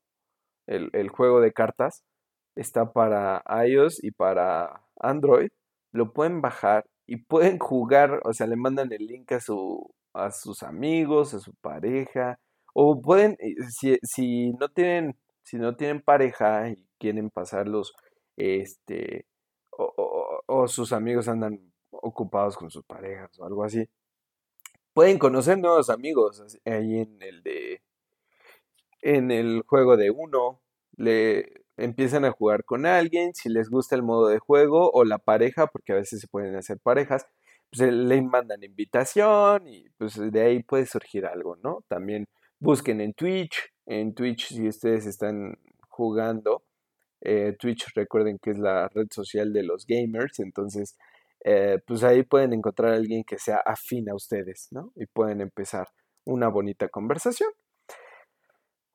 el, 0.68 0.90
el 0.94 1.10
juego 1.10 1.42
de 1.42 1.54
cartas. 1.54 2.04
Está 2.56 2.94
para 2.94 3.44
iOS 3.68 4.04
y 4.04 4.12
para 4.12 4.84
Android. 5.00 5.50
Lo 5.92 6.14
pueden 6.14 6.42
bajar 6.42 6.86
y 7.08 7.18
pueden 7.18 7.60
jugar, 7.60 8.22
o 8.26 8.34
sea, 8.34 8.48
le 8.48 8.56
mandan 8.56 8.92
el 8.92 9.06
link 9.08 9.32
a 9.34 9.40
su 9.40 9.94
a 10.16 10.32
sus 10.32 10.64
amigos, 10.64 11.34
a 11.34 11.40
su 11.40 11.54
pareja, 11.56 12.40
o 12.74 13.02
pueden, 13.02 13.34
eh, 13.40 13.56
si, 13.70 13.98
si 14.04 14.54
no 14.54 14.70
tienen, 14.70 15.18
si 15.44 15.58
no 15.58 15.76
tienen 15.76 16.02
pareja 16.02 16.70
y 16.70 16.88
quieren 17.00 17.30
pasarlos, 17.30 17.94
este, 18.38 19.26
o, 19.72 20.42
o, 20.46 20.68
sus 20.68 20.94
amigos 20.94 21.28
andan 21.28 21.74
ocupados 21.92 22.58
con 22.58 22.70
sus 22.72 22.84
parejas 22.84 23.38
o 23.40 23.46
algo 23.46 23.64
así, 23.64 23.88
pueden 24.94 25.20
conocer 25.20 25.58
nuevos 25.58 25.90
amigos 25.90 26.42
ahí 26.66 27.00
en 27.00 27.22
el 27.22 27.44
de, 27.44 27.82
en 29.02 29.32
el 29.32 29.64
juego 29.68 29.98
de 29.98 30.12
uno, 30.12 30.62
le 30.98 31.66
empiezan 31.78 32.26
a 32.26 32.32
jugar 32.32 32.64
con 32.64 32.86
alguien, 32.86 33.34
si 33.34 33.50
les 33.50 33.70
gusta 33.70 33.96
el 33.96 34.04
modo 34.04 34.28
de 34.28 34.40
juego 34.40 34.92
o 34.92 35.04
la 35.04 35.18
pareja, 35.20 35.68
porque 35.68 35.94
a 35.94 35.98
veces 35.98 36.22
se 36.22 36.28
pueden 36.28 36.56
hacer 36.56 36.80
parejas, 36.80 37.28
pues 37.72 37.92
le 37.92 38.22
mandan 38.22 38.64
invitación 38.64 39.68
y 39.68 39.90
pues 39.98 40.16
de 40.32 40.42
ahí 40.42 40.64
puede 40.64 40.86
surgir 40.86 41.26
algo, 41.26 41.58
¿no? 41.58 41.84
También 41.88 42.28
busquen 42.60 43.02
en 43.02 43.14
Twitch, 43.14 43.58
en 43.86 44.14
Twitch 44.16 44.48
si 44.48 44.68
ustedes 44.68 45.06
están 45.06 45.58
jugando, 45.90 46.64
eh, 47.26 47.56
Twitch 47.60 47.88
recuerden 47.96 48.40
que 48.40 48.52
es 48.52 48.60
la 48.60 48.88
red 48.90 49.08
social 49.12 49.52
de 49.52 49.64
los 49.64 49.86
gamers, 49.86 50.40
entonces 50.40 50.98
eh, 51.44 51.80
pues 51.86 52.04
ahí 52.04 52.24
pueden 52.24 52.54
encontrar 52.54 52.94
a 52.94 52.96
alguien 52.96 53.24
que 53.24 53.38
sea 53.38 53.58
afín 53.66 54.10
a 54.10 54.16
ustedes, 54.16 54.68
¿no? 54.72 54.92
Y 54.96 55.06
pueden 55.06 55.42
empezar 55.42 55.88
una 56.26 56.48
bonita 56.48 56.90
conversación. 56.90 57.52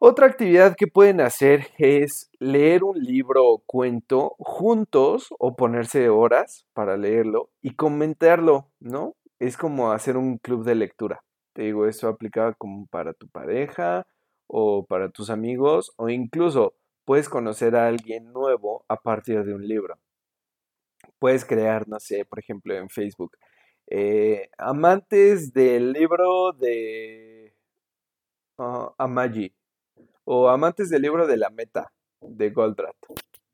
Otra 0.03 0.27
actividad 0.27 0.77
que 0.77 0.87
pueden 0.87 1.21
hacer 1.21 1.69
es 1.79 2.31
leer 2.38 2.85
un 2.85 2.99
libro 2.99 3.47
o 3.47 3.62
cuento 3.66 4.35
juntos 4.38 5.29
o 5.38 5.57
ponerse 5.57 6.09
horas 6.09 6.66
para 6.73 6.97
leerlo 6.97 7.51
y 7.61 7.75
comentarlo, 7.75 8.71
¿no? 8.81 9.14
Es 9.38 9.57
como 9.59 9.93
hacer 9.93 10.16
un 10.16 10.38
club 10.38 10.64
de 10.64 10.75
lectura. 10.75 11.23
Te 11.53 11.62
digo, 11.64 11.87
eso 11.87 12.09
aplicaba 12.09 12.55
como 12.55 12.87
para 12.87 13.12
tu 13.12 13.29
pareja 13.29 14.07
o 14.47 14.87
para 14.87 15.11
tus 15.11 15.31
amigos 15.31 15.93
o 15.97 16.09
incluso 16.09 16.75
puedes 17.11 17.29
conocer 17.29 17.75
a 17.75 17.88
alguien 17.88 18.33
nuevo 18.33 18.85
a 18.87 18.94
partir 18.94 19.42
de 19.42 19.53
un 19.53 19.66
libro. 19.66 19.99
Puedes 21.18 21.44
crear, 21.44 21.88
no 21.88 21.99
sé, 21.99 22.25
por 22.25 22.38
ejemplo, 22.38 22.73
en 22.73 22.88
Facebook, 22.88 23.37
eh, 23.88 24.49
amantes 24.57 25.53
del 25.53 25.92
libro 25.92 26.53
de 26.53 27.53
uh, 28.59 28.90
Amaji 28.96 29.53
o 30.23 30.49
amantes 30.49 30.88
del 30.88 31.03
libro 31.03 31.27
de 31.27 31.37
la 31.37 31.51
meta 31.51 31.92
de 32.20 32.51
Goldratt. 32.51 32.94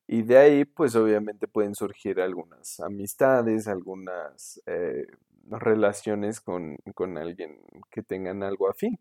Y 0.07 0.21
de 0.21 0.37
ahí, 0.37 0.65
pues 0.67 0.95
obviamente 0.95 1.49
pueden 1.49 1.75
surgir 1.75 2.21
algunas 2.21 2.79
amistades, 2.81 3.69
algunas 3.69 4.61
eh, 4.67 5.07
relaciones 5.49 6.43
con, 6.43 6.77
con, 6.95 7.17
alguien 7.17 7.59
que 7.91 8.03
tengan 8.03 8.43
algo 8.43 8.69
afín. 8.69 8.99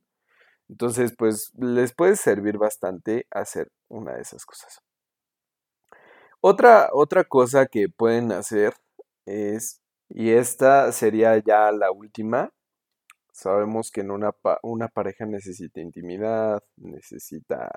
Entonces, 0.70 1.14
pues 1.18 1.52
les 1.58 1.94
puede 1.94 2.16
servir 2.16 2.58
bastante 2.58 3.28
hacer 3.32 3.72
una 3.90 4.14
de 4.14 4.22
esas 4.22 4.46
cosas. 4.46 4.80
Otra, 6.42 6.90
otra 6.94 7.24
cosa 7.24 7.66
que 7.66 7.88
pueden 7.90 8.32
hacer 8.32 8.74
es, 9.26 9.82
y 10.10 10.32
esta 10.32 10.92
sería 10.92 11.38
ya 11.40 11.72
la 11.72 11.92
última, 11.92 12.52
Sabemos 13.36 13.92
que 13.92 14.00
en 14.00 14.12
una, 14.12 14.34
una 14.64 14.88
pareja 14.88 15.26
necesita 15.26 15.82
intimidad, 15.82 16.64
necesita 16.78 17.70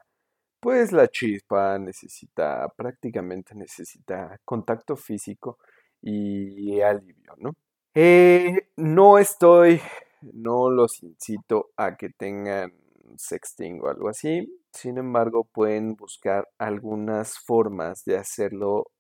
pues 0.61 0.93
la 0.93 1.09
chispa, 1.09 1.77
necesita 1.81 2.69
prácticamente 2.77 3.57
necesita 3.57 4.39
contacto 4.45 4.95
físico 4.95 5.59
y 6.01 6.81
alivio, 6.81 7.35
¿no? 7.39 7.57
Eh, 7.93 8.69
no 8.77 9.19
estoy, 9.19 9.81
no 10.23 10.71
los 10.71 11.03
incito 11.03 11.71
a 11.77 11.97
que 11.97 12.11
tengan 12.11 12.73
sexting 13.17 13.81
o 13.83 13.89
algo 13.89 14.09
así, 14.09 14.61
sin 14.73 14.99
embargo 14.99 15.45
pueden 15.45 15.97
buscar 15.97 16.49
algunas 16.59 17.39
formas 17.39 18.05
de 18.05 18.17
hacerlo 18.17 18.91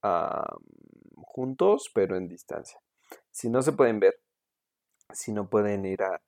juntos 1.16 1.90
pero 1.94 2.16
en 2.16 2.28
distancia. 2.28 2.81
Si 3.31 3.48
no 3.48 3.62
se 3.62 3.72
pueden 3.72 4.00
ver, 4.00 4.14
si 5.12 5.33
no 5.33 5.48
pueden 5.48 5.85
ir 5.85 6.02
a 6.02 6.20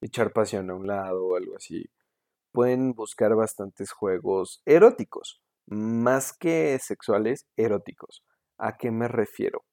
echar 0.00 0.32
pasión 0.32 0.70
a 0.70 0.74
un 0.74 0.86
lado 0.86 1.26
o 1.26 1.36
algo 1.36 1.56
así, 1.56 1.90
pueden 2.52 2.92
buscar 2.94 3.34
bastantes 3.34 3.92
juegos 3.92 4.62
eróticos, 4.64 5.42
más 5.66 6.32
que 6.32 6.78
sexuales, 6.80 7.46
eróticos. 7.56 8.24
¿A 8.58 8.76
qué 8.76 8.90
me 8.90 9.08
refiero? 9.08 9.64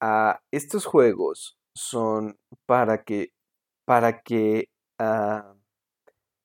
A 0.00 0.40
estos 0.50 0.84
juegos 0.84 1.58
son 1.74 2.38
para 2.66 3.02
que, 3.04 3.32
para 3.86 4.20
que 4.22 4.68
ah, 4.98 5.54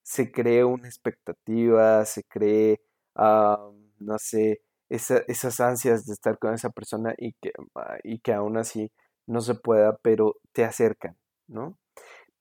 se 0.03 0.31
cree 0.31 0.63
una 0.63 0.87
expectativa, 0.87 2.05
se 2.05 2.23
cree, 2.23 2.81
ah, 3.15 3.71
no 3.99 4.17
sé, 4.19 4.61
esas 4.89 5.59
ansias 5.61 6.05
de 6.05 6.13
estar 6.13 6.37
con 6.39 6.53
esa 6.53 6.69
persona 6.69 7.13
y 7.17 7.33
que, 7.41 7.51
ah, 7.75 7.97
y 8.03 8.19
que 8.19 8.33
aún 8.33 8.57
así 8.57 8.91
no 9.27 9.41
se 9.41 9.55
pueda, 9.55 9.97
pero 10.03 10.35
te 10.53 10.65
acercan, 10.65 11.17
¿no? 11.47 11.77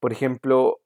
Por 0.01 0.13
ejemplo, 0.13 0.81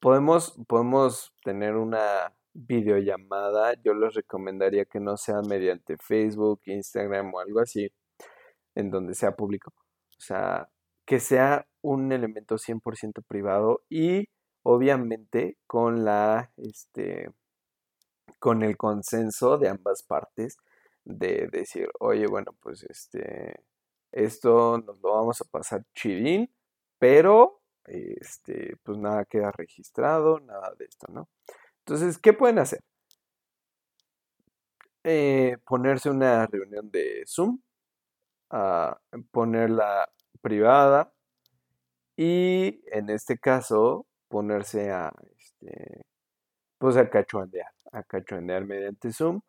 podemos, 0.00 0.58
podemos 0.68 1.34
tener 1.44 1.76
una 1.76 2.34
videollamada. 2.54 3.74
Yo 3.82 3.94
les 3.94 4.14
recomendaría 4.14 4.84
que 4.86 5.00
no 5.00 5.16
sea 5.16 5.42
mediante 5.42 5.96
Facebook, 5.98 6.60
Instagram 6.66 7.32
o 7.34 7.40
algo 7.40 7.60
así, 7.60 7.90
en 8.74 8.90
donde 8.90 9.14
sea 9.14 9.32
público. 9.36 9.72
O 10.18 10.20
sea, 10.20 10.68
que 11.08 11.20
sea 11.20 11.66
un 11.80 12.12
elemento 12.12 12.58
100% 12.58 13.22
privado 13.26 13.82
y 13.88 14.28
obviamente 14.62 15.56
con 15.66 16.04
la, 16.04 16.52
este, 16.58 17.30
con 18.38 18.62
el 18.62 18.76
consenso 18.76 19.56
de 19.56 19.70
ambas 19.70 20.02
partes 20.02 20.58
de 21.04 21.48
decir, 21.50 21.88
oye, 22.00 22.26
bueno, 22.26 22.52
pues 22.60 22.82
este, 22.82 23.64
esto 24.12 24.82
nos 24.86 25.00
lo 25.00 25.14
vamos 25.14 25.40
a 25.40 25.46
pasar 25.46 25.82
chidín 25.94 26.52
pero 26.98 27.62
este, 27.86 28.76
pues 28.82 28.98
nada 28.98 29.24
queda 29.24 29.50
registrado, 29.52 30.40
nada 30.40 30.74
de 30.78 30.84
esto, 30.84 31.06
¿no? 31.10 31.30
Entonces, 31.86 32.18
¿qué 32.18 32.34
pueden 32.34 32.58
hacer? 32.58 32.80
Eh, 35.04 35.56
ponerse 35.64 36.10
una 36.10 36.46
reunión 36.46 36.90
de 36.90 37.24
Zoom, 37.26 37.60
ah, 38.50 39.00
ponerla 39.30 40.07
privada 40.40 41.12
y 42.16 42.82
en 42.92 43.10
este 43.10 43.38
caso 43.38 44.06
ponerse 44.28 44.90
a, 44.92 45.12
este, 45.36 46.04
pues 46.78 46.96
a 46.96 47.10
cachuandear, 47.10 47.72
a 47.92 48.02
cachuandear 48.02 48.66
mediante 48.66 49.12
Zoom. 49.12 49.42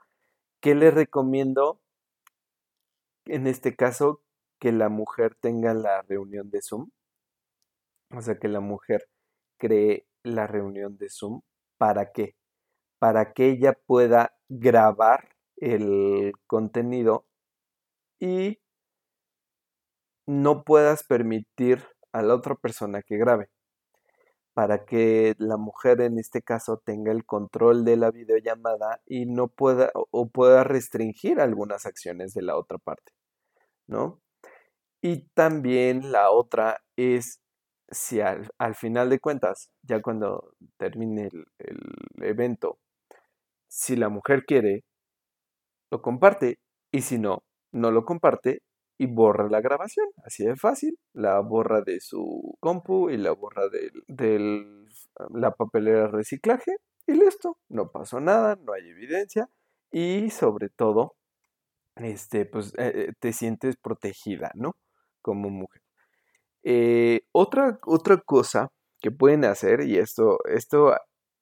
¿Qué 0.62 0.75
les 0.75 0.93
recomiendo? 0.93 1.82
En 3.25 3.47
este 3.47 3.75
caso, 3.75 4.23
que 4.60 4.71
la 4.71 4.89
mujer 4.89 5.36
tenga 5.36 5.73
la 5.73 6.02
reunión 6.02 6.49
de 6.49 6.62
Zoom 6.62 6.89
o 8.12 8.21
sea, 8.21 8.38
que 8.39 8.47
la 8.47 8.60
mujer 8.60 9.08
cree 9.58 10.08
la 10.23 10.47
reunión 10.47 10.97
de 10.97 11.10
Zoom. 11.10 11.41
¿Para 11.78 12.12
qué? 12.12 12.36
Para 12.99 13.34
que 13.34 13.49
ella 13.49 13.73
pueda 13.86 14.36
grabar 14.49 15.30
el 15.58 16.34
contenido 16.47 17.25
y 18.19 18.60
no 20.30 20.63
puedas 20.63 21.04
permitir 21.04 21.84
a 22.13 22.22
la 22.22 22.36
otra 22.36 22.54
persona 22.54 23.02
que 23.02 23.18
grabe. 23.18 23.50
Para 24.54 24.86
que 24.86 25.36
la 25.39 25.58
mujer 25.58 26.02
en 26.02 26.20
este 26.20 26.44
caso 26.44 26.78
tenga 26.78 27.12
el 27.12 27.26
control 27.26 27.84
de 27.84 27.98
la 27.98 28.12
videollamada 28.12 29.02
y 29.08 29.26
no 29.26 29.48
pueda 29.48 29.92
o 29.94 30.30
pueda 30.30 30.63
restringir 30.63 31.39
algunas 31.39 31.88
acciones 31.88 32.34
de 32.36 32.44
la 32.44 32.58
otra 32.58 32.78
parte, 32.78 33.12
¿no? 33.88 34.22
Y 35.02 35.28
también 35.34 36.12
la 36.12 36.30
otra 36.32 36.82
es 36.96 37.42
si 37.89 38.22
al, 38.22 38.52
final 38.76 39.10
de 39.10 39.20
cuentas, 39.20 39.72
ya 39.82 40.02
cuando 40.02 40.54
termine 40.78 41.30
el, 41.60 41.88
evento, 42.22 42.78
si 43.68 43.96
la 43.96 44.10
mujer 44.10 44.46
quiere, 44.46 44.84
lo 45.92 46.02
comparte 46.02 46.60
y 46.92 47.02
si 47.02 47.18
no, 47.18 47.44
no 47.72 47.92
lo 47.92 48.06
comparte 48.06 48.62
y 49.00 49.08
borra 49.08 49.50
la 49.50 49.62
grabación. 49.62 50.08
Así 50.24 50.46
de 50.46 50.56
fácil. 50.56 51.00
La 51.14 51.40
borra 51.40 51.82
de 51.82 52.00
su 52.02 52.56
compu 52.60 53.10
y 53.10 53.18
la 53.18 53.32
borra 53.32 53.64
de 53.70 53.92
la 55.30 55.52
papelera 55.52 56.02
de 56.02 56.08
reciclaje 56.10 56.76
y 57.08 57.14
listo. 57.14 57.58
No 57.70 57.92
pasó 57.92 58.20
nada, 58.20 58.58
no 58.58 58.74
hay 58.74 58.90
evidencia 58.90 59.50
y 59.92 60.30
sobre 60.30 60.70
todo, 60.70 61.16
este, 61.96 62.46
pues 62.46 62.74
eh, 62.78 63.08
eh, 63.10 63.14
te 63.20 63.34
sientes 63.34 63.78
protegida, 63.78 64.52
¿no? 64.56 64.76
Como 65.22 65.50
mujer. 65.50 65.82
Eh, 66.64 67.22
otra, 67.32 67.80
otra 67.86 68.18
cosa 68.18 68.70
que 69.02 69.12
pueden 69.12 69.46
hacer, 69.46 69.82
y 69.82 69.98
esto, 69.98 70.40
esto 70.46 70.94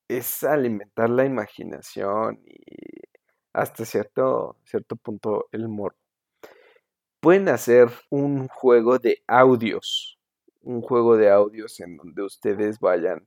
es 0.08 0.44
alimentar 0.44 1.10
la 1.10 1.24
imaginación 1.24 2.40
y 2.46 2.62
hasta 3.52 3.84
cierto, 3.84 4.56
cierto 4.64 4.96
punto 4.96 5.48
el 5.52 5.68
morbo. 5.68 5.98
Pueden 7.20 7.48
hacer 7.48 7.88
un 8.10 8.46
juego 8.46 9.00
de 9.00 9.22
audios, 9.26 10.18
un 10.62 10.82
juego 10.82 11.16
de 11.16 11.30
audios 11.30 11.80
en 11.80 11.96
donde 11.96 12.22
ustedes 12.22 12.78
vayan 12.78 13.26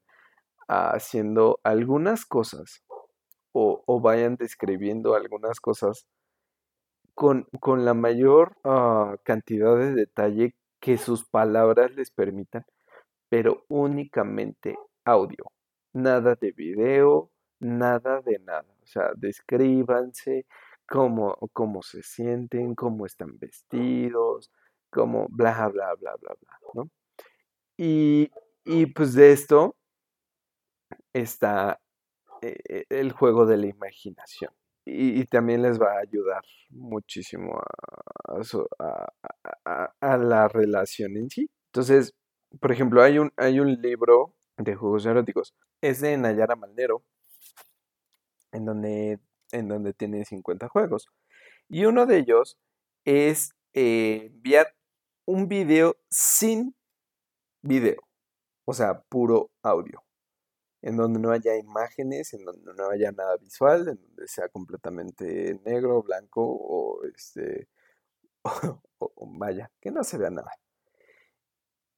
haciendo 0.67 1.59
algunas 1.63 2.25
cosas 2.25 2.83
o, 3.51 3.99
vayan 3.99 4.37
describiendo 4.37 5.13
algunas 5.13 5.59
cosas 5.59 6.07
con, 7.13 7.47
con 7.59 7.83
la 7.83 7.93
mayor 7.93 8.55
ah, 8.63 9.17
cantidad 9.23 9.75
de 9.75 9.93
detalle 9.93 10.55
que 10.79 10.97
sus 10.97 11.27
palabras 11.27 11.91
les 11.93 12.11
permitan, 12.11 12.65
pero 13.27 13.65
únicamente 13.67 14.77
audio, 15.03 15.51
nada 15.91 16.35
de 16.35 16.53
video, 16.53 17.29
nada 17.59 18.21
de 18.21 18.39
nada. 18.39 18.65
O 18.81 18.87
sea, 18.87 19.11
descríbanse 19.15 20.45
cómo, 20.91 21.37
cómo 21.53 21.81
se 21.81 22.03
sienten, 22.03 22.75
cómo 22.75 23.05
están 23.05 23.39
vestidos, 23.39 24.51
cómo 24.89 25.27
bla, 25.29 25.69
bla, 25.69 25.95
bla, 25.95 26.15
bla, 26.17 26.35
bla, 26.41 26.59
¿no? 26.73 26.89
Y, 27.77 28.29
y 28.65 28.87
pues 28.87 29.13
de 29.13 29.31
esto 29.31 29.77
está 31.13 31.79
eh, 32.41 32.85
el 32.89 33.13
juego 33.13 33.45
de 33.45 33.55
la 33.55 33.67
imaginación. 33.67 34.51
Y, 34.85 35.23
también 35.25 35.61
les 35.61 35.79
va 35.79 35.93
a 35.93 35.99
ayudar 35.99 36.43
muchísimo 36.69 37.61
a, 38.79 39.07
a, 40.01 40.17
la 40.17 40.47
relación 40.49 41.15
en 41.17 41.29
sí. 41.29 41.49
Entonces, 41.67 42.13
por 42.59 42.71
ejemplo, 42.71 43.01
hay 43.01 43.19
un, 43.19 43.31
hay 43.37 43.59
un 43.59 43.81
libro 43.81 44.35
de 44.57 44.75
juegos 44.75 45.05
eróticos. 45.05 45.53
Es 45.81 46.01
de 46.01 46.17
Nayara 46.17 46.55
Maldero, 46.55 47.03
en 48.51 48.65
donde, 48.65 49.19
en 49.53 49.67
donde 49.67 49.93
tiene 49.93 50.25
50 50.25 50.67
juegos. 50.69 51.07
Y 51.69 51.85
uno 51.85 52.05
de 52.05 52.19
ellos 52.19 52.57
es 53.05 53.53
eh, 53.73 54.31
enviar 54.33 54.75
un 55.25 55.47
video 55.47 55.97
sin 56.09 56.75
video, 57.61 58.01
o 58.65 58.73
sea, 58.73 59.01
puro 59.09 59.51
audio 59.61 60.03
en 60.81 60.97
donde 60.97 61.19
no 61.19 61.31
haya 61.31 61.55
imágenes, 61.57 62.33
en 62.33 62.43
donde 62.43 62.73
no 62.73 62.89
haya 62.89 63.11
nada 63.11 63.37
visual, 63.37 63.87
en 63.87 64.01
donde 64.01 64.27
sea 64.27 64.49
completamente 64.49 65.59
negro, 65.63 66.01
blanco 66.01 66.41
o 66.43 67.03
este 67.05 67.67
o, 68.99 69.27
vaya, 69.37 69.71
que 69.79 69.91
no 69.91 70.03
se 70.03 70.17
vea 70.17 70.31
nada. 70.31 70.51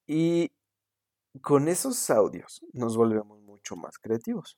Y 0.06 0.52
con 1.42 1.68
esos 1.68 2.10
audios 2.10 2.66
nos 2.74 2.98
volvemos 2.98 3.42
mucho 3.42 3.76
más 3.76 3.98
creativos, 3.98 4.58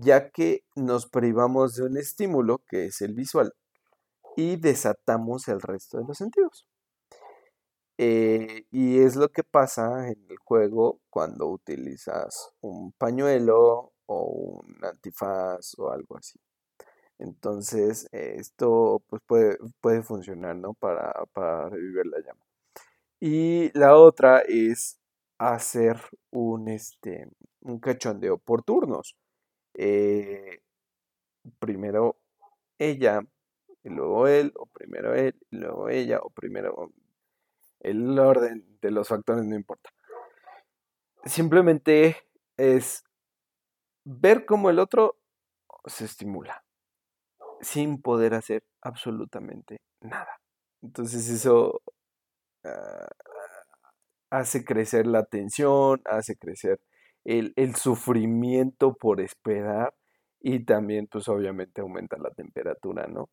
ya 0.00 0.30
que 0.30 0.64
nos 0.76 1.06
privamos 1.06 1.76
de 1.76 1.84
un 1.84 1.96
estímulo 1.96 2.62
que 2.68 2.86
es 2.86 3.00
el 3.02 3.14
visual 3.14 3.52
y 4.36 4.56
desatamos 4.56 5.48
el 5.48 5.60
resto 5.60 5.98
de 5.98 6.04
los 6.06 6.18
sentidos. 6.18 6.66
Eh, 7.98 8.66
y 8.72 8.98
es 9.00 9.16
lo 9.16 9.28
que 9.30 9.44
pasa 9.44 10.08
en 10.08 10.26
el 10.28 10.36
juego 10.38 11.00
cuando 11.10 11.46
utilizas 11.48 12.50
un 12.60 12.92
pañuelo 12.92 13.92
o 14.06 14.62
un 14.62 14.84
antifaz 14.84 15.78
o 15.78 15.90
algo 15.90 16.16
así. 16.18 16.40
Entonces, 17.18 18.08
esto 18.12 19.02
pues 19.08 19.22
puede, 19.26 19.58
puede 19.80 20.02
funcionar, 20.02 20.56
¿no? 20.56 20.74
Para, 20.74 21.12
para 21.32 21.70
revivir 21.70 22.06
la 22.06 22.18
llama. 22.20 22.44
Y 23.20 23.70
la 23.78 23.96
otra 23.96 24.40
es 24.40 24.98
hacer 25.38 26.00
un, 26.30 26.68
este, 26.68 27.28
un 27.62 27.80
cachondeo 27.80 28.38
por 28.38 28.62
turnos. 28.62 29.16
Eh, 29.74 30.62
primero 31.58 32.16
ella, 32.78 33.20
y 33.82 33.90
luego 33.90 34.26
él, 34.28 34.52
o 34.56 34.66
primero 34.66 35.14
él, 35.14 35.34
y 35.50 35.56
luego 35.56 35.88
ella, 35.88 36.20
o 36.20 36.30
primero 36.30 36.92
el 37.80 38.18
orden 38.18 38.78
de 38.80 38.90
los 38.90 39.08
factores 39.08 39.44
no 39.44 39.54
importa. 39.54 39.90
Simplemente 41.24 42.16
es 42.56 43.04
ver 44.04 44.44
cómo 44.44 44.70
el 44.70 44.78
otro 44.78 45.18
se 45.86 46.04
estimula 46.04 46.64
sin 47.60 48.00
poder 48.00 48.34
hacer 48.34 48.64
absolutamente 48.82 49.80
nada. 50.00 50.40
Entonces 50.82 51.28
eso 51.28 51.82
ah, 52.64 53.08
hace 54.30 54.64
crecer 54.64 55.06
la 55.06 55.24
tensión, 55.24 56.02
hace 56.04 56.36
crecer 56.36 56.80
el, 57.24 57.52
el, 57.56 57.74
sufrimiento 57.76 58.94
por 58.94 59.20
esperar 59.20 59.94
y 60.40 60.64
también 60.64 61.08
pues 61.10 61.28
obviamente 61.28 61.80
aumenta 61.80 62.16
la 62.18 62.30
temperatura, 62.30 63.06
¿no? 63.08 63.30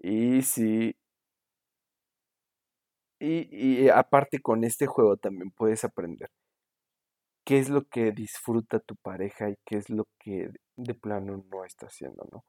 Y 0.00 0.42
si 0.42 0.96
y, 3.20 3.88
aparte 3.88 4.40
con 4.40 4.64
este 4.64 4.86
juego 4.86 5.16
también 5.16 5.50
puedes 5.50 5.84
aprender 5.84 6.30
qué 7.44 7.58
es 7.58 7.68
lo 7.70 7.84
que 7.88 8.12
disfruta 8.12 8.78
tu 8.80 8.96
pareja 8.96 9.50
y 9.50 9.56
qué 9.64 9.76
es 9.76 9.90
lo 9.90 10.06
que 10.18 10.50
de 10.76 10.94
plano 10.94 11.44
no 11.50 11.64
está 11.64 11.86
haciendo, 11.86 12.28
¿no? 12.30 12.44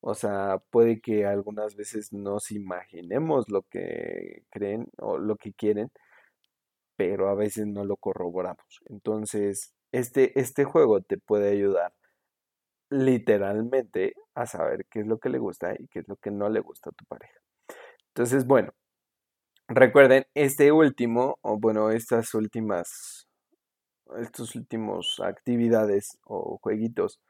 O 0.00 0.14
sea, 0.14 0.58
puede 0.70 1.00
que 1.00 1.26
algunas 1.26 1.76
veces 1.76 2.12
nos 2.12 2.50
imaginemos 2.52 3.48
lo 3.50 3.62
que 3.64 4.44
creen 4.50 4.88
o 4.98 5.18
lo 5.18 5.36
que 5.36 5.52
quieren, 5.52 5.90
pero 6.96 7.28
a 7.28 7.34
veces 7.34 7.66
no 7.66 7.84
lo 7.84 7.96
corroboramos. 7.96 8.80
Entonces, 8.86 9.74
este, 9.92 10.38
este 10.38 10.64
juego 10.64 11.00
te 11.02 11.18
puede 11.18 11.50
ayudar 11.52 11.92
literalmente 12.90 14.14
a 14.34 14.46
saber 14.46 14.86
qué 14.90 15.00
es 15.00 15.06
lo 15.06 15.18
que 15.18 15.28
le 15.28 15.38
gusta 15.38 15.74
y 15.78 15.86
qué 15.88 16.00
es 16.00 16.08
lo 16.08 16.16
que 16.16 16.30
no 16.30 16.48
le 16.48 16.60
gusta 16.60 16.90
a 16.90 16.92
tu 16.92 17.04
pareja. 17.06 17.38
Entonces, 18.08 18.46
bueno, 18.46 18.72
Recuerden, 19.72 20.26
este 20.34 20.72
último, 20.72 21.38
o 21.42 21.56
bueno, 21.56 21.92
estas 21.92 22.34
últimas, 22.34 23.28
estos 24.18 24.56
últimos 24.56 25.20
actividades 25.22 26.18
o 26.24 26.58
jueguitos 26.60 27.20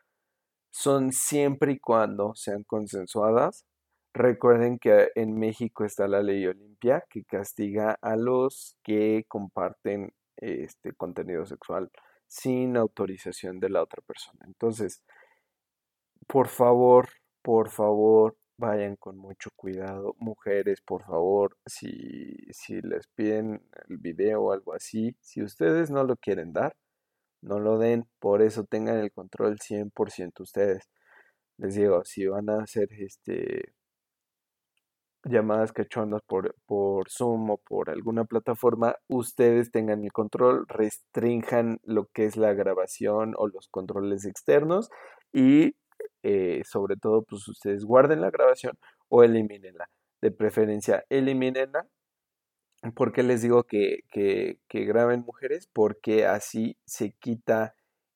son 0.70 1.12
siempre 1.12 1.73
y 1.73 1.79
cuando 1.79 2.35
sean 2.35 2.64
consensuadas. 2.64 3.66
Recuerden 4.14 4.79
que 4.79 5.11
en 5.16 5.38
México 5.38 5.85
está 5.85 6.09
la 6.09 6.23
ley 6.23 6.46
Olimpia 6.46 7.05
que 7.11 7.25
castiga 7.25 7.99
a 8.01 8.16
los 8.16 8.79
que 8.83 9.27
comparten 9.29 10.14
este 10.38 10.94
contenido 10.94 11.44
sexual 11.44 11.90
sin 12.30 12.76
autorización 12.76 13.58
de 13.60 13.70
la 13.70 13.82
otra 13.82 14.02
persona. 14.06 14.38
Entonces, 14.46 15.02
por 16.28 16.48
favor, 16.48 17.08
por 17.42 17.70
favor, 17.70 18.36
vayan 18.56 18.96
con 18.96 19.18
mucho 19.18 19.50
cuidado. 19.56 20.14
Mujeres, 20.18 20.80
por 20.82 21.02
favor, 21.04 21.56
si, 21.66 22.36
si 22.52 22.80
les 22.82 23.08
piden 23.08 23.62
el 23.88 23.98
video 23.98 24.42
o 24.42 24.52
algo 24.52 24.74
así, 24.74 25.16
si 25.20 25.42
ustedes 25.42 25.90
no 25.90 26.04
lo 26.04 26.16
quieren 26.16 26.52
dar, 26.52 26.76
no 27.42 27.58
lo 27.58 27.78
den. 27.78 28.06
Por 28.20 28.42
eso 28.42 28.64
tengan 28.64 28.98
el 28.98 29.12
control 29.12 29.58
100% 29.58 30.40
ustedes. 30.42 30.88
Les 31.58 31.74
digo, 31.74 32.04
si 32.04 32.26
van 32.26 32.48
a 32.50 32.62
hacer 32.62 32.88
este 32.92 33.74
llamadas 35.30 35.72
cachondas 35.72 36.22
por, 36.26 36.54
por 36.66 37.10
Zoom 37.10 37.50
o 37.50 37.56
por 37.58 37.90
alguna 37.90 38.24
plataforma, 38.24 38.96
ustedes 39.08 39.70
tengan 39.70 40.04
el 40.04 40.12
control, 40.12 40.66
restrinjan 40.68 41.80
lo 41.84 42.06
que 42.06 42.26
es 42.26 42.36
la 42.36 42.52
grabación 42.52 43.34
o 43.36 43.48
los 43.48 43.68
controles 43.68 44.24
externos 44.26 44.90
y 45.32 45.74
eh, 46.22 46.62
sobre 46.64 46.96
todo, 46.96 47.22
pues 47.22 47.46
ustedes 47.48 47.84
guarden 47.84 48.20
la 48.20 48.30
grabación 48.30 48.78
o 49.08 49.22
elimínenla. 49.24 49.88
De 50.20 50.30
preferencia, 50.30 51.04
elimínenla. 51.08 51.86
¿Por 52.94 53.12
qué 53.12 53.22
les 53.22 53.42
digo 53.42 53.64
que, 53.64 54.00
que, 54.10 54.58
que 54.68 54.84
graben 54.84 55.20
mujeres? 55.20 55.68
Porque 55.72 56.26
así 56.26 56.76
se 56.84 57.12
quita 57.12 57.74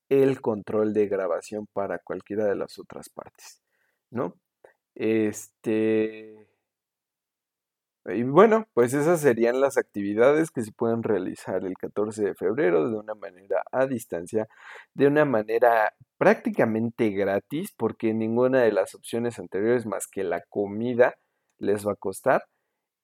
el 0.08 0.40
control 0.40 0.92
de 0.92 1.06
grabación 1.08 1.66
para 1.72 1.98
cualquiera 1.98 2.44
de 2.46 2.56
las 2.56 2.78
otras 2.78 3.08
partes, 3.08 3.62
¿no? 4.10 4.36
Este, 4.94 6.46
y 8.06 8.22
bueno, 8.22 8.66
pues 8.74 8.92
esas 8.92 9.20
serían 9.20 9.60
las 9.60 9.78
actividades 9.78 10.50
que 10.50 10.62
se 10.62 10.72
pueden 10.72 11.02
realizar 11.02 11.64
el 11.64 11.74
14 11.78 12.22
de 12.22 12.34
febrero 12.34 12.90
de 12.90 12.96
una 12.96 13.14
manera 13.14 13.62
a 13.72 13.86
distancia, 13.86 14.46
de 14.94 15.06
una 15.06 15.24
manera 15.24 15.94
prácticamente 16.18 17.10
gratis, 17.10 17.72
porque 17.76 18.12
ninguna 18.12 18.62
de 18.62 18.72
las 18.72 18.94
opciones 18.94 19.38
anteriores 19.38 19.86
más 19.86 20.06
que 20.06 20.22
la 20.24 20.42
comida 20.50 21.14
les 21.58 21.86
va 21.86 21.92
a 21.92 21.96
costar. 21.96 22.44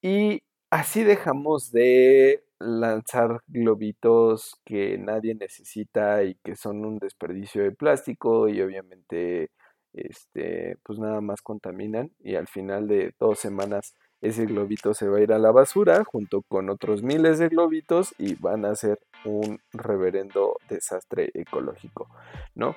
Y 0.03 0.43
así 0.71 1.05
dejamos 1.05 1.73
de 1.73 2.45
lanzar 2.59 3.43
globitos 3.49 4.61
que 4.65 4.99
nadie 4.99 5.35
necesita 5.35 6.25
y 6.25 6.37
que 6.45 6.57
son 6.57 6.85
un 6.85 6.99
desperdicio 6.99 7.63
de 7.63 7.73
plástico 7.73 8.49
y 8.49 8.61
obviamente 8.63 9.51
este 9.95 10.77
pues 10.85 10.99
nada 10.99 11.21
más 11.21 11.43
contaminan 11.43 12.13
y 12.21 12.37
al 12.37 12.47
final 12.49 12.87
de 12.87 13.15
dos 13.19 13.39
semanas 13.41 13.95
ese 14.21 14.47
globito 14.47 14.95
se 14.95 15.09
va 15.09 15.19
a 15.19 15.23
ir 15.23 15.33
a 15.33 15.39
la 15.39 15.51
basura 15.51 16.05
junto 16.05 16.43
con 16.43 16.69
otros 16.69 17.03
miles 17.03 17.39
de 17.39 17.49
globitos 17.49 18.15
y 18.19 18.35
van 18.35 18.65
a 18.65 18.75
ser 18.75 18.99
un 19.25 19.61
reverendo 19.73 20.57
desastre 20.69 21.31
ecológico, 21.35 22.09
¿no? 22.55 22.77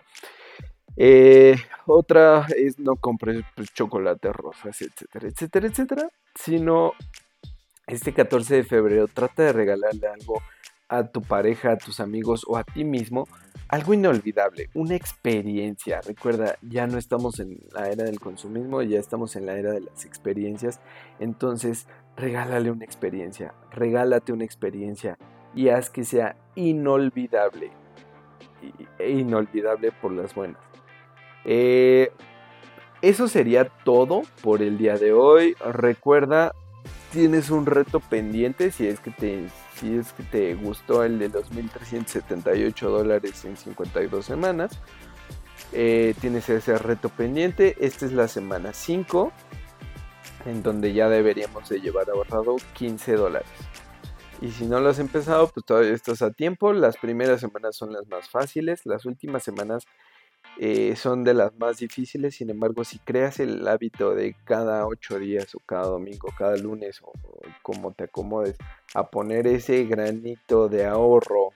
Eh, 0.95 1.55
otra 1.85 2.45
es 2.55 2.77
no 2.79 2.95
compres 2.95 3.43
pues, 3.55 3.73
chocolate, 3.73 4.31
rosas, 4.31 4.81
etcétera, 4.81 5.27
etcétera, 5.27 5.67
etcétera, 5.67 6.09
sino 6.35 6.93
este 7.87 8.13
14 8.13 8.55
de 8.55 8.63
febrero 8.63 9.07
trata 9.07 9.43
de 9.43 9.53
regalarle 9.53 10.07
algo 10.07 10.41
a 10.87 11.07
tu 11.07 11.21
pareja, 11.21 11.71
a 11.71 11.77
tus 11.77 11.99
amigos 11.99 12.45
o 12.47 12.57
a 12.57 12.63
ti 12.63 12.83
mismo, 12.83 13.27
algo 13.67 13.93
inolvidable, 13.93 14.69
una 14.73 14.95
experiencia. 14.95 16.01
Recuerda, 16.01 16.57
ya 16.61 16.87
no 16.87 16.97
estamos 16.97 17.39
en 17.39 17.59
la 17.71 17.89
era 17.89 18.03
del 18.03 18.19
consumismo, 18.19 18.81
ya 18.81 18.99
estamos 18.99 19.35
en 19.35 19.45
la 19.45 19.57
era 19.57 19.71
de 19.71 19.81
las 19.81 20.05
experiencias. 20.05 20.79
Entonces, 21.19 21.87
regálale 22.15 22.71
una 22.71 22.85
experiencia, 22.85 23.53
regálate 23.71 24.33
una 24.33 24.45
experiencia 24.45 25.17
y 25.55 25.69
haz 25.69 25.89
que 25.89 26.03
sea 26.03 26.35
inolvidable. 26.55 27.71
E 28.97 29.11
inolvidable 29.11 29.91
por 29.91 30.11
las 30.11 30.33
buenas. 30.33 30.61
Eh, 31.43 32.11
eso 33.01 33.27
sería 33.27 33.65
todo 33.83 34.21
por 34.41 34.61
el 34.61 34.77
día 34.77 34.97
de 34.97 35.11
hoy. 35.11 35.55
Recuerda 35.55 36.53
tienes 37.13 37.51
un 37.51 37.67
reto 37.67 37.99
pendiente 37.99 38.71
si 38.71 38.87
es 38.87 38.99
que 38.99 39.11
te, 39.11 39.45
si 39.83 39.97
es 39.97 40.13
que 40.13 40.23
te 40.23 40.55
gustó 40.55 41.03
el 41.03 41.19
de 41.19 41.29
2.378 41.29 42.87
dólares 42.87 43.43
en 43.43 43.57
52 43.57 44.25
semanas. 44.25 44.79
Eh, 45.73 46.15
tienes 46.21 46.47
ese 46.47 46.77
reto 46.77 47.09
pendiente. 47.09 47.75
Esta 47.81 48.05
es 48.05 48.13
la 48.13 48.29
semana 48.29 48.71
5 48.71 49.33
en 50.45 50.63
donde 50.63 50.93
ya 50.93 51.09
deberíamos 51.09 51.67
de 51.67 51.81
llevar 51.81 52.09
ahorrado 52.09 52.55
15 52.73 53.13
dólares. 53.15 53.49
Y 54.41 54.51
si 54.51 54.65
no 54.65 54.79
lo 54.79 54.89
has 54.89 54.99
empezado, 54.99 55.49
pues 55.49 55.65
todavía 55.65 55.93
estás 55.93 56.21
a 56.21 56.31
tiempo. 56.31 56.71
Las 56.71 56.95
primeras 56.95 57.41
semanas 57.41 57.75
son 57.75 57.91
las 57.91 58.07
más 58.07 58.29
fáciles. 58.29 58.85
Las 58.85 59.05
últimas 59.05 59.43
semanas 59.43 59.83
eh, 60.59 60.95
son 60.95 61.23
de 61.23 61.33
las 61.33 61.57
más 61.57 61.77
difíciles, 61.77 62.35
sin 62.35 62.49
embargo, 62.49 62.83
si 62.83 62.99
creas 62.99 63.39
el 63.39 63.67
hábito 63.67 64.13
de 64.13 64.35
cada 64.43 64.85
ocho 64.85 65.17
días 65.17 65.53
o 65.55 65.59
cada 65.65 65.87
domingo, 65.87 66.29
cada 66.37 66.55
lunes 66.57 67.01
o, 67.01 67.11
como 67.61 67.91
te 67.91 68.05
acomodes, 68.05 68.55
a 68.93 69.09
poner 69.09 69.47
ese 69.47 69.85
granito 69.85 70.69
de 70.69 70.85
ahorro 70.85 71.49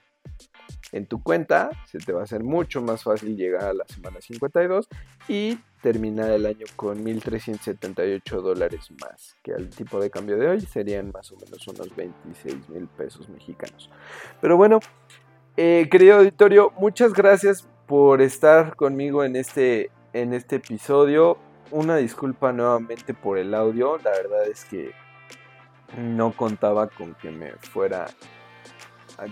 en 0.92 1.06
tu 1.06 1.22
cuenta, 1.22 1.70
se 1.86 1.98
te 1.98 2.12
va 2.12 2.20
a 2.20 2.24
hacer 2.24 2.42
mucho 2.42 2.82
más 2.82 3.02
fácil 3.04 3.36
llegar 3.36 3.64
a 3.64 3.72
la 3.72 3.84
semana 3.86 4.20
52 4.20 4.88
y 5.28 5.58
terminar 5.82 6.30
el 6.30 6.46
año 6.46 6.66
con 6.74 7.04
1.378 7.04 8.42
dólares 8.42 8.90
más, 9.00 9.36
que 9.42 9.52
al 9.52 9.68
tipo 9.68 10.00
de 10.00 10.10
cambio 10.10 10.36
de 10.36 10.48
hoy 10.48 10.60
serían 10.60 11.12
más 11.12 11.30
o 11.30 11.36
menos 11.36 11.66
unos 11.68 11.94
26 11.94 12.68
mil 12.70 12.88
pesos 12.88 13.28
mexicanos. 13.28 13.90
Pero 14.40 14.56
bueno, 14.56 14.80
eh, 15.56 15.88
querido 15.90 16.16
auditorio, 16.16 16.72
muchas 16.78 17.12
gracias 17.12 17.68
por 17.88 18.20
estar 18.20 18.76
conmigo 18.76 19.24
en 19.24 19.34
este, 19.34 19.90
en 20.12 20.34
este 20.34 20.56
episodio. 20.56 21.38
Una 21.70 21.96
disculpa 21.96 22.52
nuevamente 22.52 23.14
por 23.14 23.38
el 23.38 23.54
audio. 23.54 23.98
La 24.04 24.10
verdad 24.10 24.46
es 24.46 24.64
que 24.66 24.92
no 25.96 26.32
contaba 26.32 26.88
con 26.88 27.14
que 27.14 27.30
me 27.30 27.52
fuera 27.52 28.06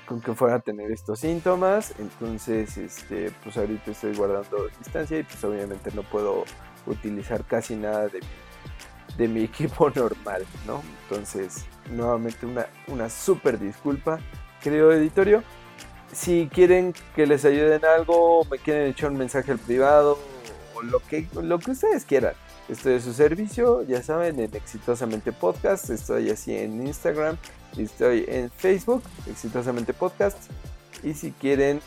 con 0.09 0.21
que 0.21 0.35
fuera 0.35 0.57
a 0.57 0.59
tener 0.59 0.91
estos 0.91 1.21
síntomas. 1.21 1.95
Entonces, 1.99 2.77
este, 2.77 3.31
pues 3.45 3.57
ahorita 3.57 3.93
estoy 3.93 4.17
guardando 4.17 4.69
distancia 4.79 5.19
y 5.19 5.23
pues 5.23 5.45
obviamente 5.45 5.91
no 5.95 6.03
puedo 6.03 6.45
utilizar 6.87 7.45
casi 7.45 7.77
nada 7.77 8.09
de, 8.09 8.21
de 9.17 9.29
mi 9.29 9.45
equipo 9.45 9.91
normal, 9.91 10.45
¿no? 10.67 10.83
Entonces, 11.05 11.67
nuevamente 11.91 12.47
una, 12.47 12.67
una 12.89 13.09
súper 13.11 13.59
disculpa, 13.61 14.19
querido 14.61 14.91
editorio 14.91 15.45
si 16.13 16.49
quieren 16.53 16.95
que 17.15 17.27
les 17.27 17.45
ayuden 17.45 17.85
algo, 17.85 18.45
me 18.51 18.59
quieren 18.59 18.89
echar 18.89 19.11
un 19.11 19.19
mensaje 19.19 19.53
al 19.53 19.59
privado 19.59 20.19
o 20.75 20.83
lo 20.83 21.01
que, 21.01 21.27
lo 21.41 21.59
que 21.59 21.73
ustedes 21.73 22.05
quieran. 22.05 22.35
Estoy 22.69 22.95
a 22.95 23.01
su 23.01 23.13
servicio, 23.13 23.83
ya 23.83 24.03
saben, 24.03 24.41
en 24.41 24.55
Exitosamente 24.57 25.33
Podcast. 25.33 25.91
Estoy 25.91 26.31
así 26.31 26.57
en 26.57 26.87
Instagram 26.87 27.37
estoy 27.83 28.25
en 28.29 28.51
Facebook, 28.51 29.03
Exitosamente 29.29 29.93
Podcast. 29.93 30.39
Y 31.03 31.15
si 31.15 31.33
quieren 31.33 31.81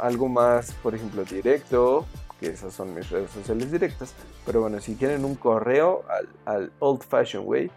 algo 0.00 0.28
más, 0.28 0.72
por 0.82 0.94
ejemplo, 0.94 1.24
directo, 1.24 2.06
que 2.38 2.48
esas 2.48 2.74
son 2.74 2.94
mis 2.94 3.08
redes 3.10 3.30
sociales 3.30 3.70
directas. 3.72 4.14
Pero 4.44 4.60
bueno, 4.60 4.80
si 4.80 4.94
quieren 4.94 5.24
un 5.24 5.34
correo 5.34 6.04
al, 6.08 6.28
al 6.44 6.72
Old 6.78 7.02
Fashion 7.02 7.44
Way, 7.46 7.70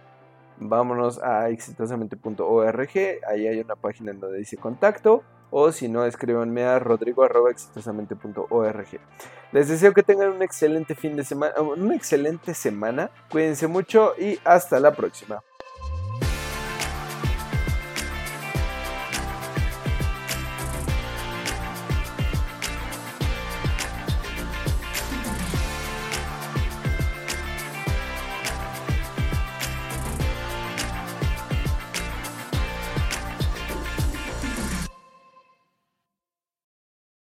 vámonos 0.70 1.20
a 1.24 1.50
exitosamente.org, 1.50 2.90
ahí 3.28 3.48
hay 3.48 3.60
una 3.60 3.76
página 3.76 4.12
en 4.12 4.20
donde 4.20 4.40
dice 4.40 4.58
contacto, 4.58 5.22
o 5.52 5.72
si 5.72 5.88
no, 5.88 6.04
escríbanme 6.06 6.64
a 6.64 6.80
rodrigo.exitosamente.org. 6.80 8.88
Les 9.52 9.68
deseo 9.68 9.94
que 9.94 10.02
tengan 10.02 10.32
un 10.32 10.42
excelente 10.42 10.96
fin 10.96 11.16
de 11.16 11.24
semana, 11.24 11.54
una 11.62 11.96
excelente 11.96 12.56
semana, 12.56 13.12
cuídense 13.30 13.68
mucho 13.68 14.16
y 14.18 14.40
hasta 14.44 14.80
la 14.80 14.94
próxima. 14.94 15.44